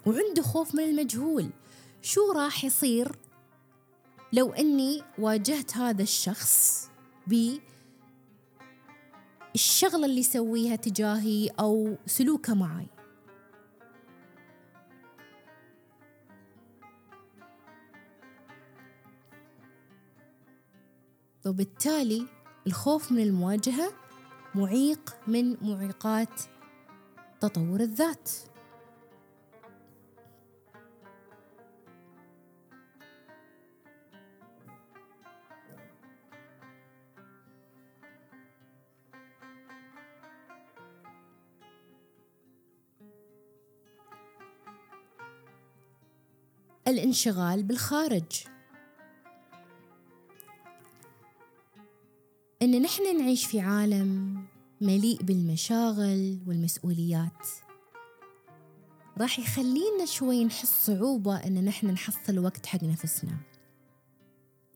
وعنده 0.05 0.41
خوف 0.41 0.75
من 0.75 0.83
المجهول. 0.83 1.49
شو 2.01 2.31
راح 2.31 2.65
يصير 2.65 3.11
لو 4.33 4.53
إني 4.53 5.03
واجهت 5.19 5.77
هذا 5.77 6.03
الشخص 6.03 6.89
ب 7.27 7.57
الشغلة 9.55 10.05
اللي 10.05 10.19
يسويها 10.19 10.75
تجاهي 10.75 11.49
أو 11.59 11.95
سلوكه 12.05 12.53
معي؟ 12.53 12.87
وبالتالي 21.47 22.25
الخوف 22.67 23.11
من 23.11 23.19
المواجهة 23.19 23.93
معيق 24.55 25.15
من 25.27 25.57
معيقات 25.61 26.41
تطور 27.41 27.79
الذات. 27.79 28.29
الانشغال 46.87 47.63
بالخارج. 47.63 48.56
إن 52.77 52.81
نحن 52.81 53.17
نعيش 53.17 53.45
في 53.45 53.59
عالم 53.59 54.41
مليء 54.81 55.23
بالمشاغل 55.23 56.39
والمسؤوليات. 56.47 57.47
راح 59.17 59.39
يخلينا 59.39 60.05
شوي 60.05 60.45
نحس 60.45 60.85
صعوبة 60.85 61.35
إن 61.37 61.65
نحن 61.65 61.87
نحصل 61.87 62.39
وقت 62.39 62.65
حق 62.65 62.83
نفسنا. 62.83 63.37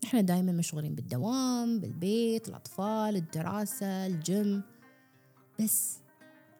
نحن 0.04 0.26
دايما 0.26 0.52
مشغولين 0.52 0.96
بالدوام 0.96 1.80
بالبيت 1.80 2.50
الأطفال 2.50 3.16
الدراسة 3.16 4.06
الجيم. 4.08 4.64
بس 5.60 5.98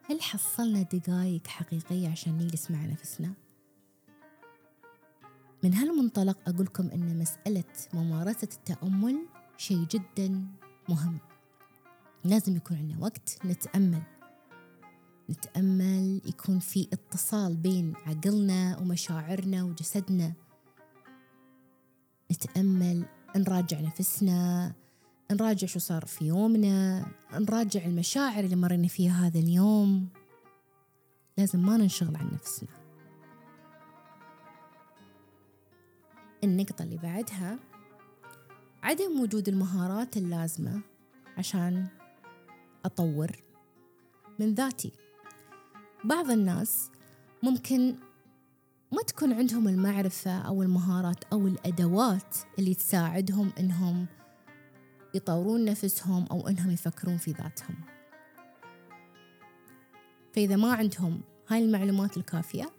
هل 0.04 0.22
حصلنا 0.22 0.82
دقايق 0.82 1.46
حقيقية 1.46 2.08
عشان 2.08 2.38
نجلس 2.38 2.70
مع 2.70 2.86
نفسنا؟ 2.86 3.32
من 5.64 5.74
هالمنطلق 5.74 6.38
أقول 6.46 6.66
لكم 6.66 6.90
أن 6.90 7.18
مسألة 7.18 7.64
ممارسة 7.94 8.48
التأمل 8.52 9.26
شيء 9.56 9.86
جدا 9.86 10.46
مهم. 10.88 11.31
لازم 12.24 12.56
يكون 12.56 12.76
عندنا 12.76 12.98
وقت 13.00 13.38
نتأمل. 13.44 14.02
نتأمل 15.30 16.20
يكون 16.24 16.58
في 16.58 16.88
اتصال 16.92 17.56
بين 17.56 17.94
عقلنا 18.06 18.78
ومشاعرنا 18.78 19.64
وجسدنا. 19.64 20.32
نتأمل 22.32 23.04
نراجع 23.36 23.80
نفسنا 23.80 24.72
نراجع 25.32 25.66
شو 25.66 25.78
صار 25.78 26.04
في 26.04 26.24
يومنا 26.24 27.06
نراجع 27.32 27.84
المشاعر 27.84 28.44
اللي 28.44 28.56
مرينا 28.56 28.88
فيها 28.88 29.26
هذا 29.26 29.38
اليوم. 29.38 30.08
لازم 31.38 31.66
ما 31.66 31.76
ننشغل 31.76 32.16
عن 32.16 32.30
نفسنا. 32.32 32.82
النقطة 36.44 36.82
اللي 36.82 36.96
بعدها 36.96 37.58
عدم 38.82 39.20
وجود 39.20 39.48
المهارات 39.48 40.16
اللازمة 40.16 40.80
عشان 41.38 41.86
أطور 42.84 43.30
من 44.38 44.54
ذاتي. 44.54 44.92
بعض 46.04 46.30
الناس 46.30 46.90
ممكن 47.42 47.96
ما 48.92 49.02
تكون 49.02 49.32
عندهم 49.32 49.68
المعرفة 49.68 50.38
أو 50.38 50.62
المهارات 50.62 51.24
أو 51.32 51.46
الأدوات 51.46 52.36
اللي 52.58 52.74
تساعدهم 52.74 53.52
إنهم 53.58 54.06
يطورون 55.14 55.64
نفسهم 55.64 56.26
أو 56.30 56.48
إنهم 56.48 56.70
يفكرون 56.70 57.16
في 57.16 57.30
ذاتهم. 57.30 57.76
فإذا 60.32 60.56
ما 60.56 60.74
عندهم 60.74 61.20
هاي 61.48 61.64
المعلومات 61.64 62.16
الكافية 62.16 62.70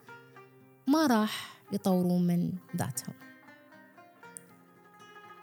ما 0.88 1.08
راح 1.08 1.62
يطورون 1.72 2.28
من 2.28 2.52
ذاتهم. 2.78 3.14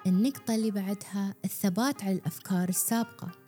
النقطة 0.07 0.55
اللي 0.55 0.70
بعدها 0.70 1.35
الثبات 1.44 2.03
على 2.03 2.12
الأفكار 2.12 2.68
السابقة. 2.68 3.39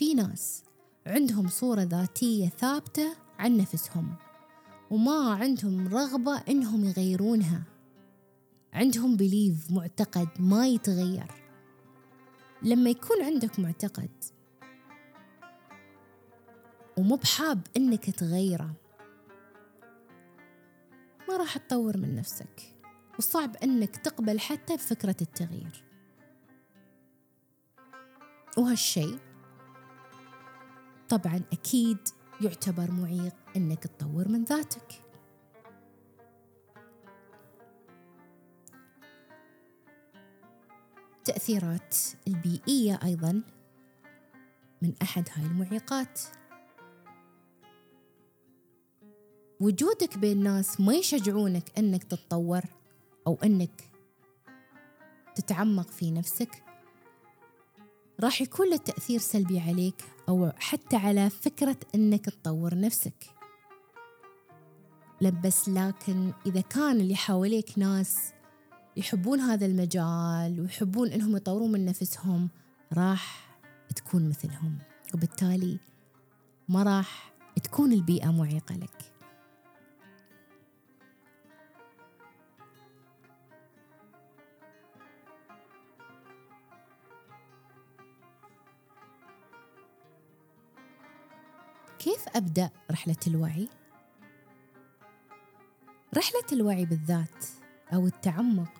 في 0.00 0.14
ناس 0.14 0.64
عندهم 1.06 1.48
صورة 1.48 1.82
ذاتية 1.82 2.48
ثابتة 2.48 3.16
عن 3.38 3.56
نفسهم 3.56 4.16
وما 4.90 5.34
عندهم 5.34 5.88
رغبة 5.88 6.38
إنهم 6.38 6.84
يغيرونها. 6.84 7.62
عندهم 8.72 9.16
بليف 9.16 9.70
معتقد 9.70 10.28
ما 10.38 10.66
يتغير. 10.66 11.26
لما 12.62 12.90
يكون 12.90 13.22
عندك 13.22 13.60
معتقد 13.60 14.24
ومو 16.96 17.16
بحاب 17.16 17.66
إنك 17.76 18.10
تغيره 18.10 18.74
ما 21.28 21.36
راح 21.36 21.56
تطور 21.56 21.96
من 21.96 22.14
نفسك. 22.14 22.76
وصعب 23.18 23.56
أنك 23.56 23.96
تقبل 23.96 24.40
حتى 24.40 24.76
بفكرة 24.76 25.16
التغيير. 25.20 25.84
وهالشيء 28.58 29.29
طبعا 31.10 31.42
أكيد 31.52 31.98
يعتبر 32.40 32.90
معيق 32.90 33.34
أنك 33.56 33.86
تطور 33.86 34.28
من 34.28 34.44
ذاتك. 34.44 35.02
التأثيرات 41.18 41.96
البيئية 42.28 43.00
أيضا 43.04 43.42
من 44.82 44.92
أحد 45.02 45.28
هاي 45.32 45.46
المعيقات. 45.46 46.20
وجودك 49.60 50.18
بين 50.18 50.42
ناس 50.42 50.80
ما 50.80 50.94
يشجعونك 50.94 51.78
أنك 51.78 52.04
تتطور 52.04 52.62
أو 53.26 53.38
أنك 53.44 53.90
تتعمق 55.34 55.88
في 55.88 56.10
نفسك. 56.10 56.69
راح 58.20 58.42
يكون 58.42 58.70
له 58.70 58.76
تأثير 58.76 59.20
سلبي 59.20 59.60
عليك 59.60 60.04
أو 60.28 60.52
حتى 60.58 60.96
على 60.96 61.30
فكرة 61.30 61.76
أنك 61.94 62.24
تطور 62.24 62.80
نفسك. 62.80 63.26
بس 65.44 65.68
لكن 65.68 66.32
إذا 66.46 66.60
كان 66.60 67.00
اللي 67.00 67.16
حواليك 67.16 67.78
ناس 67.78 68.32
يحبون 68.96 69.40
هذا 69.40 69.66
المجال 69.66 70.60
ويحبون 70.60 71.08
إنهم 71.08 71.36
يطورون 71.36 71.72
من 71.72 71.84
نفسهم 71.84 72.48
راح 72.92 73.56
تكون 73.96 74.28
مثلهم. 74.28 74.78
وبالتالي 75.14 75.78
ما 76.68 76.82
راح 76.82 77.32
تكون 77.62 77.92
البيئة 77.92 78.30
معيقة 78.30 78.74
لك. 78.74 79.12
كيف 92.00 92.28
أبدأ 92.28 92.70
رحلة 92.90 93.16
الوعي؟ 93.26 93.68
رحلة 96.16 96.44
الوعي 96.52 96.84
بالذات 96.86 97.44
أو 97.94 98.06
التعمق 98.06 98.72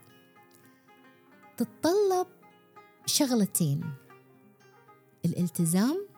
تتطلب 1.56 2.26
شغلتين 3.06 3.94
الالتزام 5.24 6.08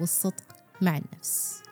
والصدق 0.00 0.56
مع 0.82 0.96
النفس. 0.96 1.62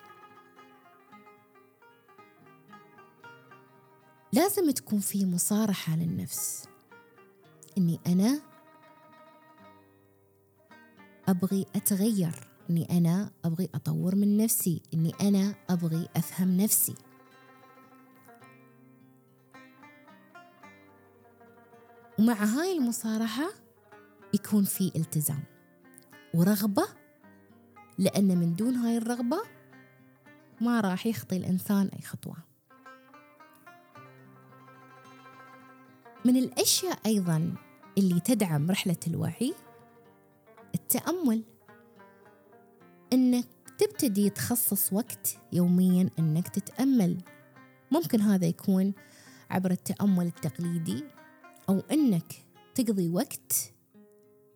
لازم 4.32 4.70
تكون 4.70 5.00
في 5.00 5.26
مصارحة 5.26 5.96
للنفس. 5.96 6.68
إني 7.78 8.00
أنا 8.06 8.40
أبغي 11.28 11.66
أتغير. 11.76 12.45
إني 12.70 12.98
أنا 12.98 13.30
أبغي 13.44 13.68
أطور 13.74 14.14
من 14.14 14.36
نفسي 14.36 14.82
إني 14.94 15.12
أنا 15.20 15.54
أبغي 15.70 16.08
أفهم 16.16 16.56
نفسي. 16.56 16.94
ومع 22.18 22.44
هاي 22.44 22.78
المصارحة 22.78 23.48
يكون 24.34 24.64
في 24.64 24.92
التزام 24.96 25.44
ورغبة 26.34 26.86
لأن 27.98 28.38
من 28.38 28.54
دون 28.54 28.74
هاي 28.74 28.96
الرغبة 28.96 29.38
ما 30.60 30.80
راح 30.80 31.06
يخطي 31.06 31.36
الإنسان 31.36 31.88
أي 31.88 32.02
خطوة. 32.02 32.36
من 36.24 36.36
الأشياء 36.36 36.98
أيضا 37.06 37.54
اللي 37.98 38.20
تدعم 38.20 38.70
رحلة 38.70 38.96
الوعي 39.06 39.54
التأمل. 40.74 41.42
إنك 43.12 43.46
تبتدي 43.78 44.30
تخصص 44.30 44.92
وقت 44.92 45.38
يوميا 45.52 46.10
إنك 46.18 46.48
تتأمل. 46.48 47.22
ممكن 47.92 48.20
هذا 48.20 48.46
يكون 48.46 48.94
عبر 49.50 49.70
التأمل 49.70 50.26
التقليدي 50.26 51.04
أو 51.68 51.82
إنك 51.92 52.32
تقضي 52.74 53.08
وقت 53.08 53.72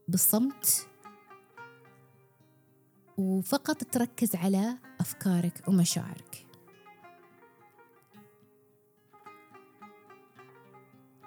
بالصمت 0.08 0.86
وفقط 3.18 3.84
تركز 3.84 4.34
على 4.36 4.78
أفكارك 5.00 5.68
ومشاعرك. 5.68 6.46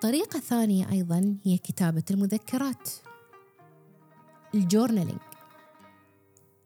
طريقة 0.01 0.39
ثانية 0.39 0.91
أيضا 0.91 1.37
هي 1.43 1.57
كتابة 1.57 2.03
المذكرات. 2.11 2.89
الجورنالينج. 4.55 5.32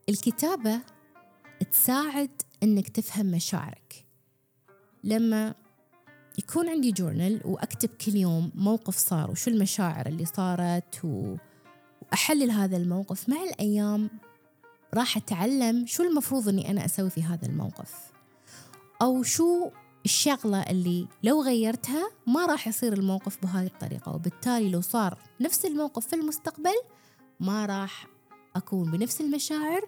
الكتابة 0.09 0.81
تساعد 1.71 2.29
إنك 2.63 2.89
تفهم 2.89 3.25
مشاعرك. 3.25 4.05
لما 5.03 5.55
يكون 6.37 6.69
عندي 6.69 6.91
جورنال 6.91 7.41
وأكتب 7.45 7.89
كل 7.89 8.15
يوم 8.15 8.51
موقف 8.55 8.97
صار 8.97 9.31
وشو 9.31 9.51
المشاعر 9.51 10.05
اللي 10.05 10.25
صارت 10.25 11.01
وأحلل 11.03 12.51
هذا 12.51 12.77
الموقف 12.77 13.29
مع 13.29 13.43
الأيام 13.43 14.09
راح 14.93 15.17
أتعلم 15.17 15.85
شو 15.85 16.03
المفروض 16.03 16.49
إني 16.49 16.71
أنا 16.71 16.85
أسوي 16.85 17.09
في 17.09 17.23
هذا 17.23 17.45
الموقف. 17.45 18.11
أو 19.01 19.23
شو 19.23 19.69
الشغلة 20.05 20.61
اللي 20.61 21.07
لو 21.23 21.43
غيرتها 21.43 22.09
ما 22.27 22.45
راح 22.45 22.67
يصير 22.67 22.93
الموقف 22.93 23.41
بهاي 23.41 23.65
الطريقة 23.65 24.15
وبالتالي 24.15 24.69
لو 24.69 24.81
صار 24.81 25.17
نفس 25.41 25.65
الموقف 25.65 26.07
في 26.07 26.15
المستقبل 26.15 26.75
ما 27.39 27.65
راح 27.65 28.16
أكون 28.57 28.91
بنفس 28.91 29.21
المشاعر 29.21 29.81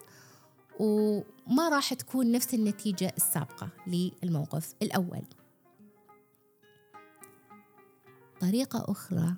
وما 0.80 1.70
راح 1.70 1.94
تكون 1.94 2.32
نفس 2.32 2.54
النتيجة 2.54 3.14
السابقة 3.18 3.70
للموقف 3.88 4.74
الأول. 4.82 5.24
طريقة 8.40 8.86
أخرى 8.92 9.34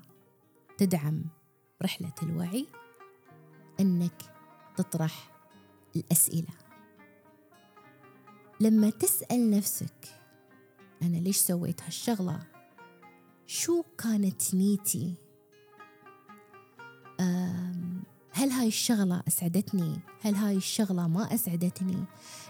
تدعم 0.78 1.24
رحلة 1.84 2.14
الوعي 2.24 2.68
أنك 3.80 4.22
تطرح 4.78 5.32
الأسئلة. 5.96 6.54
لما 8.60 8.90
تسأل 8.90 9.50
نفسك 9.50 10.20
أنا 11.02 11.18
ليش 11.18 11.38
سويت 11.38 11.82
هالشغلة؟ 11.82 12.40
شو 13.48 13.84
كانت 13.98 14.56
نيتي؟ 14.56 15.16
هل 18.34 18.50
هاي 18.50 18.68
الشغلة 18.68 19.24
أسعدتني؟ 19.28 20.00
هل 20.22 20.36
هاي 20.36 20.56
الشغلة 20.56 21.08
ما 21.08 21.34
أسعدتني؟ 21.34 22.06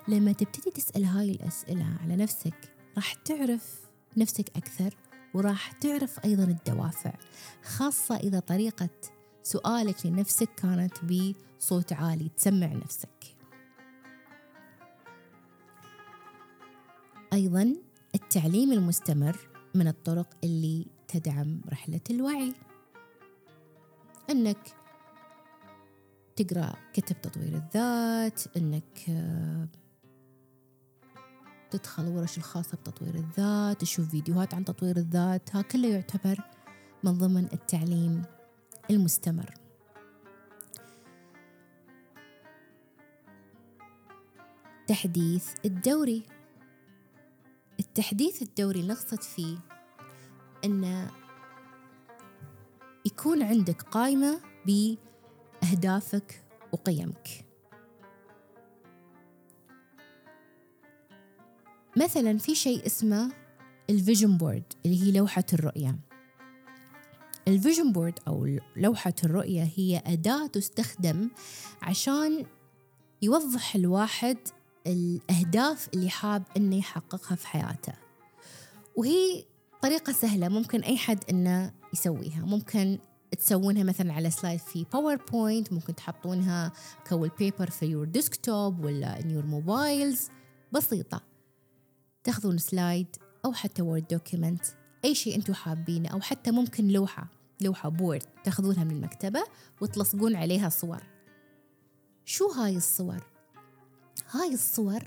لما 0.08 0.32
تبتدي 0.32 0.72
تسأل 0.72 1.06
هاي 1.06 1.32
الأسئلة 1.32 1.98
على 2.04 2.16
نفسك 2.16 2.74
راح 2.96 3.14
تعرف 3.14 3.80
نفسك 4.18 4.50
أكثر 4.56 4.96
وراح 5.34 5.72
تعرف 5.72 6.26
أيضا 6.26 6.44
الدوافع 6.44 7.14
خاصة 7.64 8.16
إذا 8.16 8.40
طريقة 8.40 8.90
سؤالك 9.44 10.06
لنفسك 10.06 10.50
كانت 10.56 10.94
بصوت 11.04 11.94
عالي 11.94 12.30
تسمع 12.38 12.68
نفسك 12.68 13.36
أيضا 17.34 17.76
التعليم 18.16 18.72
المستمر 18.72 19.38
من 19.76 19.88
الطرق 19.88 20.28
اللي 20.44 20.86
تدعم 21.08 21.62
رحلة 21.72 22.02
الوعي 22.10 22.54
أنك 24.30 24.81
تقرأ 26.36 26.74
كتب 26.94 27.22
تطوير 27.22 27.54
الذات 27.54 28.58
إنك 28.58 29.10
آه، 29.10 29.68
تدخل 31.72 32.08
ورش 32.08 32.38
الخاصة 32.38 32.78
بتطوير 32.78 33.16
الذات 33.16 33.82
تشوف 33.82 34.10
فيديوهات 34.10 34.54
عن 34.54 34.66
تطوير 34.66 34.98
الذات 34.98 35.56
ها 35.56 35.62
كله 35.62 35.88
يعتبر 35.88 36.44
من 37.04 37.18
ضمن 37.18 37.48
التعليم 37.54 38.24
المستمر. 38.90 39.54
تحديث 44.88 45.54
الدوري. 45.66 46.24
التحديث 47.80 48.42
الدوري 48.42 48.88
نقصد 48.88 49.22
فيه 49.22 49.58
أن 50.66 51.08
يكون 53.06 53.44
عندك 53.44 53.82
قائمة 53.82 54.40
ب 54.66 54.96
أهدافك 55.64 56.44
وقيمك. 56.72 57.46
مثلا 61.98 62.38
في 62.38 62.56
شيء 62.56 62.86
اسمه 62.86 63.32
ال 63.90 63.97
vision 63.97 64.38
board 64.38 64.64
اللي 64.86 65.04
هي 65.04 65.12
لوحة 65.12 65.44
الرؤية. 65.54 66.00
ال 67.48 67.54
vision 67.54 67.92
board 67.92 68.20
أو 68.28 68.60
لوحة 68.76 69.14
الرؤية 69.24 69.70
هي 69.76 70.02
أداة 70.06 70.48
تستخدم 70.48 71.30
عشان 71.82 72.46
يوضح 73.22 73.76
الواحد 73.76 74.38
الأهداف 74.88 75.90
اللي 75.94 76.10
حاب 76.10 76.44
إنه 76.58 76.76
يحققها 76.76 77.36
في 77.36 77.48
حياته. 77.48 77.94
وهي 78.96 79.46
طريقة 79.82 80.14
سهلة 80.14 80.50
ممكن 80.50 80.80
أي 80.80 80.98
حد 80.98 81.24
إنه 81.30 81.74
يسويها. 81.94 82.46
ممكن 82.46 83.00
تسوونها 83.38 83.84
مثلا 83.84 84.14
على 84.14 84.32
slide 84.32 84.60
في 84.60 84.86
PowerPoint 84.94 85.74
ممكن 85.74 85.96
تحطونها 85.96 86.72
wallpaper 87.10 87.70
في 87.70 87.86
your 87.86 88.06
desktop 88.06 88.86
ولا 88.86 89.20
in 89.20 89.30
your 89.30 89.46
mobiles 89.46 90.30
بسيطة. 90.72 91.22
تاخذون 92.24 92.58
slide 92.58 93.08
أو 93.46 93.54
حتى 93.54 93.82
Word 93.82 94.08
document 94.08 94.66
أي 95.06 95.16
شيء 95.16 95.36
أنتم 95.36 95.54
حابينه 95.54 96.10
أو 96.10 96.22
حتى 96.22 96.52
ممكن 96.52 96.88
لوحة 96.88 97.28
لوحة 97.62 97.90
board 97.90 98.24
تاخذونها 98.44 98.84
من 98.84 98.92
المكتبة 98.92 99.44
وتلصقون 99.82 100.36
عليها 100.36 100.70
صور. 100.70 101.04
شو 102.26 102.48
هاي 102.48 102.78
الصور؟ 102.78 103.24
هاي 104.32 104.54
الصور 104.54 105.04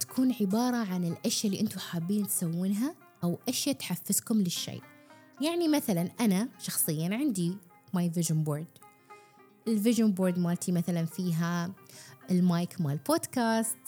تكون 0.00 0.34
عبارة 0.40 0.76
عن 0.76 1.04
الأشياء 1.04 1.52
اللي 1.52 1.62
أنتم 1.62 1.78
حابين 1.78 2.26
تسوونها 2.26 2.94
أو 3.24 3.38
أشياء 3.48 3.76
تحفزكم 3.76 4.38
للشيء. 4.38 4.82
يعني 5.44 5.68
مثلا 5.68 6.10
أنا 6.20 6.48
شخصيا 6.58 7.08
عندي 7.14 7.56
my 7.94 8.10
vision 8.10 8.42
board 8.42 8.66
ال 9.68 9.74
vision 9.74 10.12
board 10.12 10.38
مالتي 10.38 10.72
مثلا 10.72 11.04
فيها 11.04 11.70
المايك 12.30 12.80
مال 12.80 12.98
بودكاست 13.08 13.78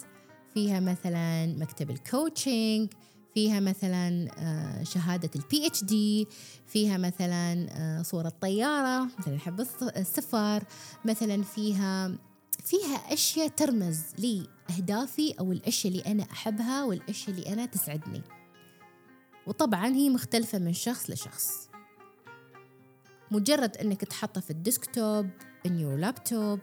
فيها 0.55 0.81
مثلا 0.81 1.47
مكتب 1.47 1.91
ال 1.91 2.02
coaching 2.02 2.89
فيها 3.35 3.61
مثلا 3.61 4.29
آه، 4.39 4.85
شهادة 4.85 5.31
ال 5.37 5.67
PhD 5.67 6.29
فيها 6.67 6.99
مثلا 6.99 7.67
آه، 7.71 8.03
صورة 8.03 8.33
طيارة 8.41 9.09
مثلا 9.19 9.39
حب 9.39 9.61
السفر 9.97 10.65
مثلا 11.05 11.43
فيها 11.43 12.13
فيها 12.65 12.97
أشياء 13.13 13.49
ترمز 13.49 14.01
لأهدافي 14.19 15.35
أو 15.41 15.53
الأشياء 15.53 15.93
اللي 15.93 16.05
أنا 16.07 16.23
أحبها 16.33 16.85
والأشياء 16.85 17.37
اللي 17.37 17.53
أنا 17.53 17.67
تسعدني. 17.67 18.23
وطبعا 19.47 19.87
هي 19.87 20.09
مختلفة 20.09 20.59
من 20.59 20.73
شخص 20.73 21.11
لشخص. 21.11 21.69
مجرد 23.31 23.77
أنك 23.77 24.01
تحطها 24.01 24.41
في 24.41 24.51
ال 24.51 24.61
desktop 24.61 25.31
in 25.69 25.71
your 25.71 26.05
laptop 26.05 26.61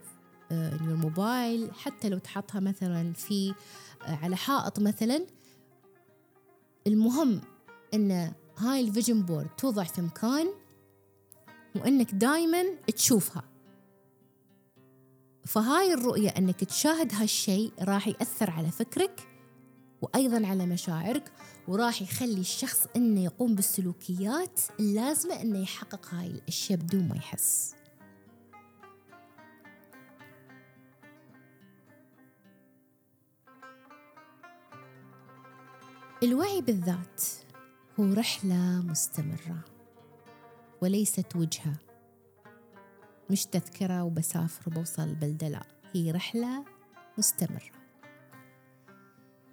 in 0.50 0.80
your 0.80 0.98
mobile 1.02 1.74
حتى 1.74 2.08
لو 2.08 2.18
تحطها 2.18 2.60
مثلا 2.60 3.12
في 3.12 3.54
على 4.00 4.36
حائط 4.36 4.78
مثلا 4.80 5.26
المهم 6.86 7.40
إن 7.94 8.32
هاي 8.58 8.80
ال 8.80 8.86
vision 8.86 9.22
board 9.22 9.48
توضع 9.58 9.84
في 9.84 10.02
مكان 10.02 10.46
وإنك 11.76 12.14
دائما 12.14 12.64
تشوفها. 12.96 13.42
فهاي 15.46 15.94
الرؤية 15.94 16.28
إنك 16.28 16.64
تشاهد 16.64 17.14
هالشيء 17.14 17.72
راح 17.80 18.08
يأثر 18.08 18.50
على 18.50 18.70
فكرك 18.70 19.28
وأيضا 20.02 20.46
على 20.46 20.66
مشاعرك 20.66 21.32
وراح 21.68 22.02
يخلي 22.02 22.40
الشخص 22.40 22.86
إنه 22.96 23.24
يقوم 23.24 23.54
بالسلوكيات 23.54 24.60
اللازمة 24.80 25.40
إنه 25.40 25.58
يحقق 25.58 26.14
هاي 26.14 26.26
الأشياء 26.26 26.78
بدون 26.78 27.08
ما 27.08 27.16
يحس. 27.16 27.74
الوعي 36.22 36.60
بالذات 36.60 37.22
هو 38.00 38.12
رحلة 38.12 38.82
مستمرة 38.82 39.64
وليست 40.82 41.36
وجهة. 41.36 41.74
مش 43.30 43.46
تذكرة 43.46 44.04
وبسافر 44.04 44.62
وبوصل 44.66 45.02
البلدة 45.02 45.48
لا 45.48 45.62
هي 45.92 46.10
رحلة 46.10 46.64
مستمرة. 47.18 47.83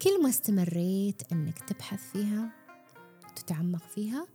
كل 0.02 0.22
ما 0.22 0.28
استمريت 0.28 1.32
أنك 1.32 1.58
تبحث 1.58 2.12
فيها 2.12 2.50
وتتعمق 3.30 3.82
فيها 3.94 4.26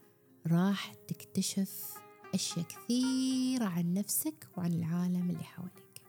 راح 0.47 0.93
تكتشف 1.07 1.93
أشياء 2.33 2.65
كثيرة 2.65 3.65
عن 3.65 3.93
نفسك 3.93 4.47
وعن 4.57 4.73
العالم 4.73 5.29
اللي 5.29 5.43
حواليك. 5.43 6.01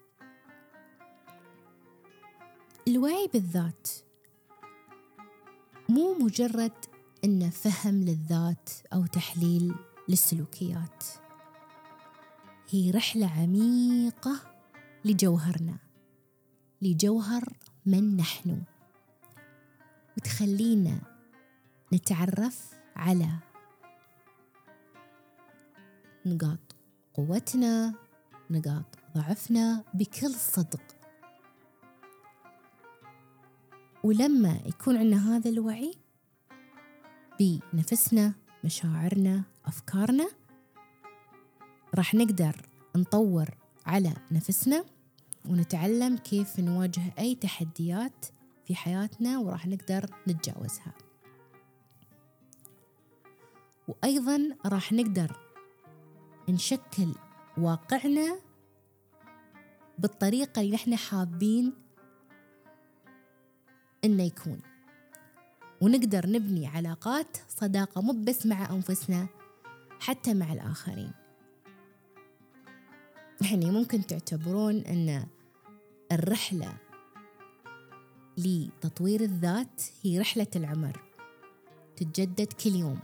الوعي 2.88 3.28
بالذات 3.32 3.88
مو 5.88 6.14
مجرد 6.14 6.84
إنه 7.24 7.50
فهم 7.50 7.94
للذات 7.94 8.70
أو 8.92 9.06
تحليل 9.06 9.74
للسلوكيات. 10.08 11.04
هي 12.68 12.90
رحلة 12.90 13.26
عميقة 13.26 14.40
لجوهرنا 15.04 15.78
لجوهر 16.82 17.52
من 17.86 18.16
نحن. 18.16 18.62
وتخلينا 20.18 21.00
نتعرف 21.92 22.74
على 22.96 23.28
نقاط 26.26 26.76
قوتنا 27.14 27.94
نقاط 28.50 28.84
ضعفنا 29.14 29.84
بكل 29.94 30.30
صدق. 30.34 30.82
ولما 34.04 34.60
يكون 34.66 34.96
عندنا 34.96 35.36
هذا 35.36 35.50
الوعي 35.50 35.94
بنفسنا 37.40 38.34
مشاعرنا 38.64 39.42
أفكارنا 39.66 40.28
راح 41.94 42.14
نقدر 42.14 42.66
نطور 42.96 43.50
على 43.86 44.12
نفسنا 44.30 44.84
ونتعلم 45.48 46.16
كيف 46.16 46.60
نواجه 46.60 47.02
أي 47.18 47.34
تحديات 47.34 48.26
في 48.68 48.74
حياتنا 48.74 49.38
وراح 49.38 49.66
نقدر 49.66 50.10
نتجاوزها. 50.28 50.94
وأيضا 53.88 54.56
راح 54.66 54.92
نقدر 54.92 55.36
نشكل 56.48 57.14
واقعنا 57.58 58.40
بالطريقة 59.98 60.60
اللي 60.60 60.74
نحن 60.74 60.96
حابين 60.96 61.74
إنه 64.04 64.22
يكون. 64.22 64.60
ونقدر 65.80 66.26
نبني 66.26 66.66
علاقات 66.66 67.36
صداقة 67.48 68.00
مو 68.00 68.24
بس 68.24 68.46
مع 68.46 68.70
أنفسنا 68.70 69.26
حتى 70.00 70.34
مع 70.34 70.52
الآخرين. 70.52 71.12
يعني 73.40 73.70
ممكن 73.70 74.06
تعتبرون 74.06 74.76
أن 74.76 75.26
الرحلة 76.12 76.87
لتطوير 78.38 79.20
الذات 79.20 79.82
هي 80.02 80.18
رحلة 80.18 80.46
العمر 80.56 81.00
تتجدد 81.96 82.52
كل 82.52 82.70
يوم. 82.70 82.98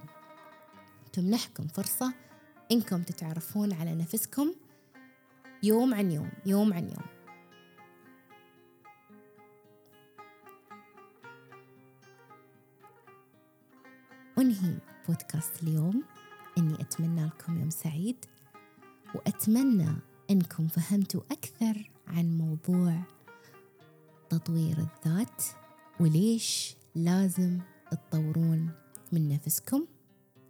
تمنحكم 1.12 1.66
فرصة 1.66 2.14
إنكم 2.73 3.03
تتعرفون 3.03 3.73
على 3.73 3.94
نفسكم 3.94 4.55
يوم 5.62 5.94
عن 5.94 6.12
يوم 6.12 6.31
يوم 6.47 6.73
عن 6.73 6.85
يوم. 6.85 7.07
أنهي 14.38 14.79
بودكاست 15.09 15.62
اليوم؟ 15.62 16.03
إني 16.59 16.75
أتمنى 16.75 17.27
لكم 17.27 17.59
يوم 17.59 17.70
سعيد 17.70 18.25
وأتمنى 19.14 19.97
إنكم 20.31 20.68
فهمتوا 20.68 21.20
أكثر 21.31 21.90
عن 22.07 22.38
موضوع 22.38 23.03
تطوير 24.30 24.76
الذات 24.78 25.42
وليش 26.00 26.76
لازم 26.94 27.58
تطورون 27.90 28.70
من 29.12 29.28
نفسكم 29.28 29.87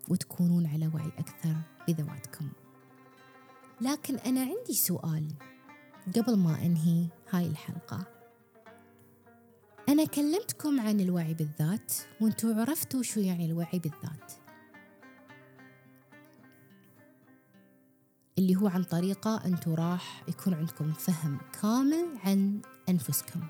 وتكونون 0.08 0.66
على 0.66 0.90
وعي 0.94 1.08
أكثر 1.18 1.56
بذواتكم. 1.88 2.48
لكن 3.80 4.16
أنا 4.16 4.40
عندي 4.40 4.74
سؤال 4.74 5.28
قبل 6.16 6.36
ما 6.36 6.66
أنهي 6.66 7.06
هاي 7.30 7.46
الحلقة. 7.46 8.06
أنا 9.88 10.04
كلمتكم 10.04 10.80
عن 10.80 11.00
الوعي 11.00 11.34
بالذات 11.34 11.92
وانتوا 12.20 12.54
عرفتوا 12.54 13.02
شو 13.02 13.20
يعني 13.20 13.46
الوعي 13.46 13.78
بالذات. 13.78 14.32
اللي 18.38 18.56
هو 18.56 18.68
عن 18.68 18.82
طريقة 18.82 19.44
أنتوا 19.44 19.74
راح 19.74 20.24
يكون 20.28 20.54
عندكم 20.54 20.92
فهم 20.92 21.38
كامل 21.62 22.18
عن 22.24 22.60
أنفسكم. 22.88 23.40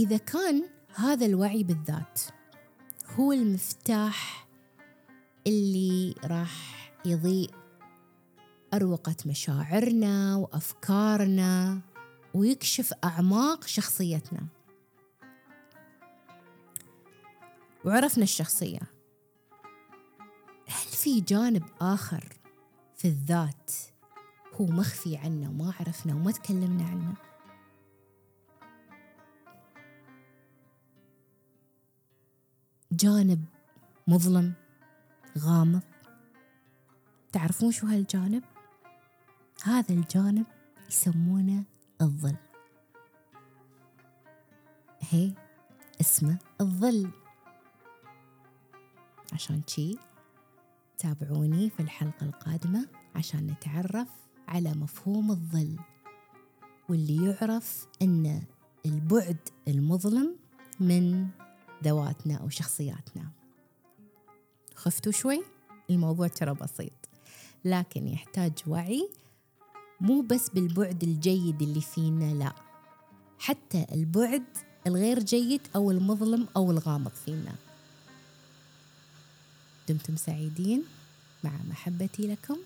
إذا 0.00 0.16
كان 0.16 0.62
هذا 0.94 1.26
الوعي 1.26 1.64
بالذات 1.64 2.20
هو 3.14 3.32
المفتاح 3.32 4.48
اللي 5.46 6.14
راح 6.24 6.92
يضيء 7.04 7.50
أروقة 8.74 9.16
مشاعرنا 9.26 10.36
وأفكارنا 10.36 11.80
ويكشف 12.34 12.92
أعماق 13.04 13.66
شخصيتنا. 13.66 14.46
وعرفنا 17.84 18.24
الشخصية. 18.24 18.80
هل 20.68 20.88
في 20.92 21.20
جانب 21.20 21.64
آخر 21.80 22.24
في 22.96 23.08
الذات 23.08 23.70
هو 24.54 24.66
مخفي 24.66 25.16
عنا 25.16 25.48
وما 25.48 25.74
عرفنا 25.80 26.14
وما 26.14 26.32
تكلمنا 26.32 26.84
عنه؟ 26.84 27.29
جانب 32.92 33.44
مظلم 34.08 34.52
غامض. 35.38 35.82
تعرفون 37.32 37.70
شو 37.72 37.86
هالجانب؟ 37.86 38.42
هذا 39.64 39.94
الجانب 39.94 40.46
يسمونه 40.88 41.64
الظل. 42.02 42.36
هي 45.00 45.32
اسمه 46.00 46.38
الظل. 46.60 47.10
عشان 49.32 49.62
شي 49.66 49.98
تابعوني 50.98 51.70
في 51.70 51.80
الحلقة 51.80 52.26
القادمة 52.26 52.88
عشان 53.14 53.46
نتعرف 53.46 54.08
على 54.48 54.74
مفهوم 54.74 55.30
الظل. 55.30 55.78
واللي 56.88 57.26
يعرف 57.26 57.86
أن 58.02 58.42
البعد 58.86 59.48
المظلم 59.68 60.36
من 60.80 61.28
ذواتنا 61.84 62.34
أو 62.34 62.48
شخصياتنا. 62.48 63.30
خفتوا 64.74 65.12
شوي؟ 65.12 65.42
الموضوع 65.90 66.28
ترى 66.28 66.54
بسيط. 66.54 67.08
لكن 67.64 68.08
يحتاج 68.08 68.52
وعي 68.66 69.10
مو 70.00 70.20
بس 70.20 70.50
بالبعد 70.50 71.02
الجيد 71.02 71.62
اللي 71.62 71.80
فينا 71.80 72.44
لا. 72.44 72.52
حتى 73.38 73.86
البعد 73.92 74.44
الغير 74.86 75.18
جيد 75.18 75.60
أو 75.76 75.90
المظلم 75.90 76.48
أو 76.56 76.70
الغامض 76.70 77.12
فينا. 77.24 77.54
دمتم 79.88 80.16
سعيدين؟ 80.16 80.84
مع 81.44 81.52
محبتي 81.70 82.26
لكم 82.26 82.56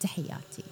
تحياتي. 0.00 0.64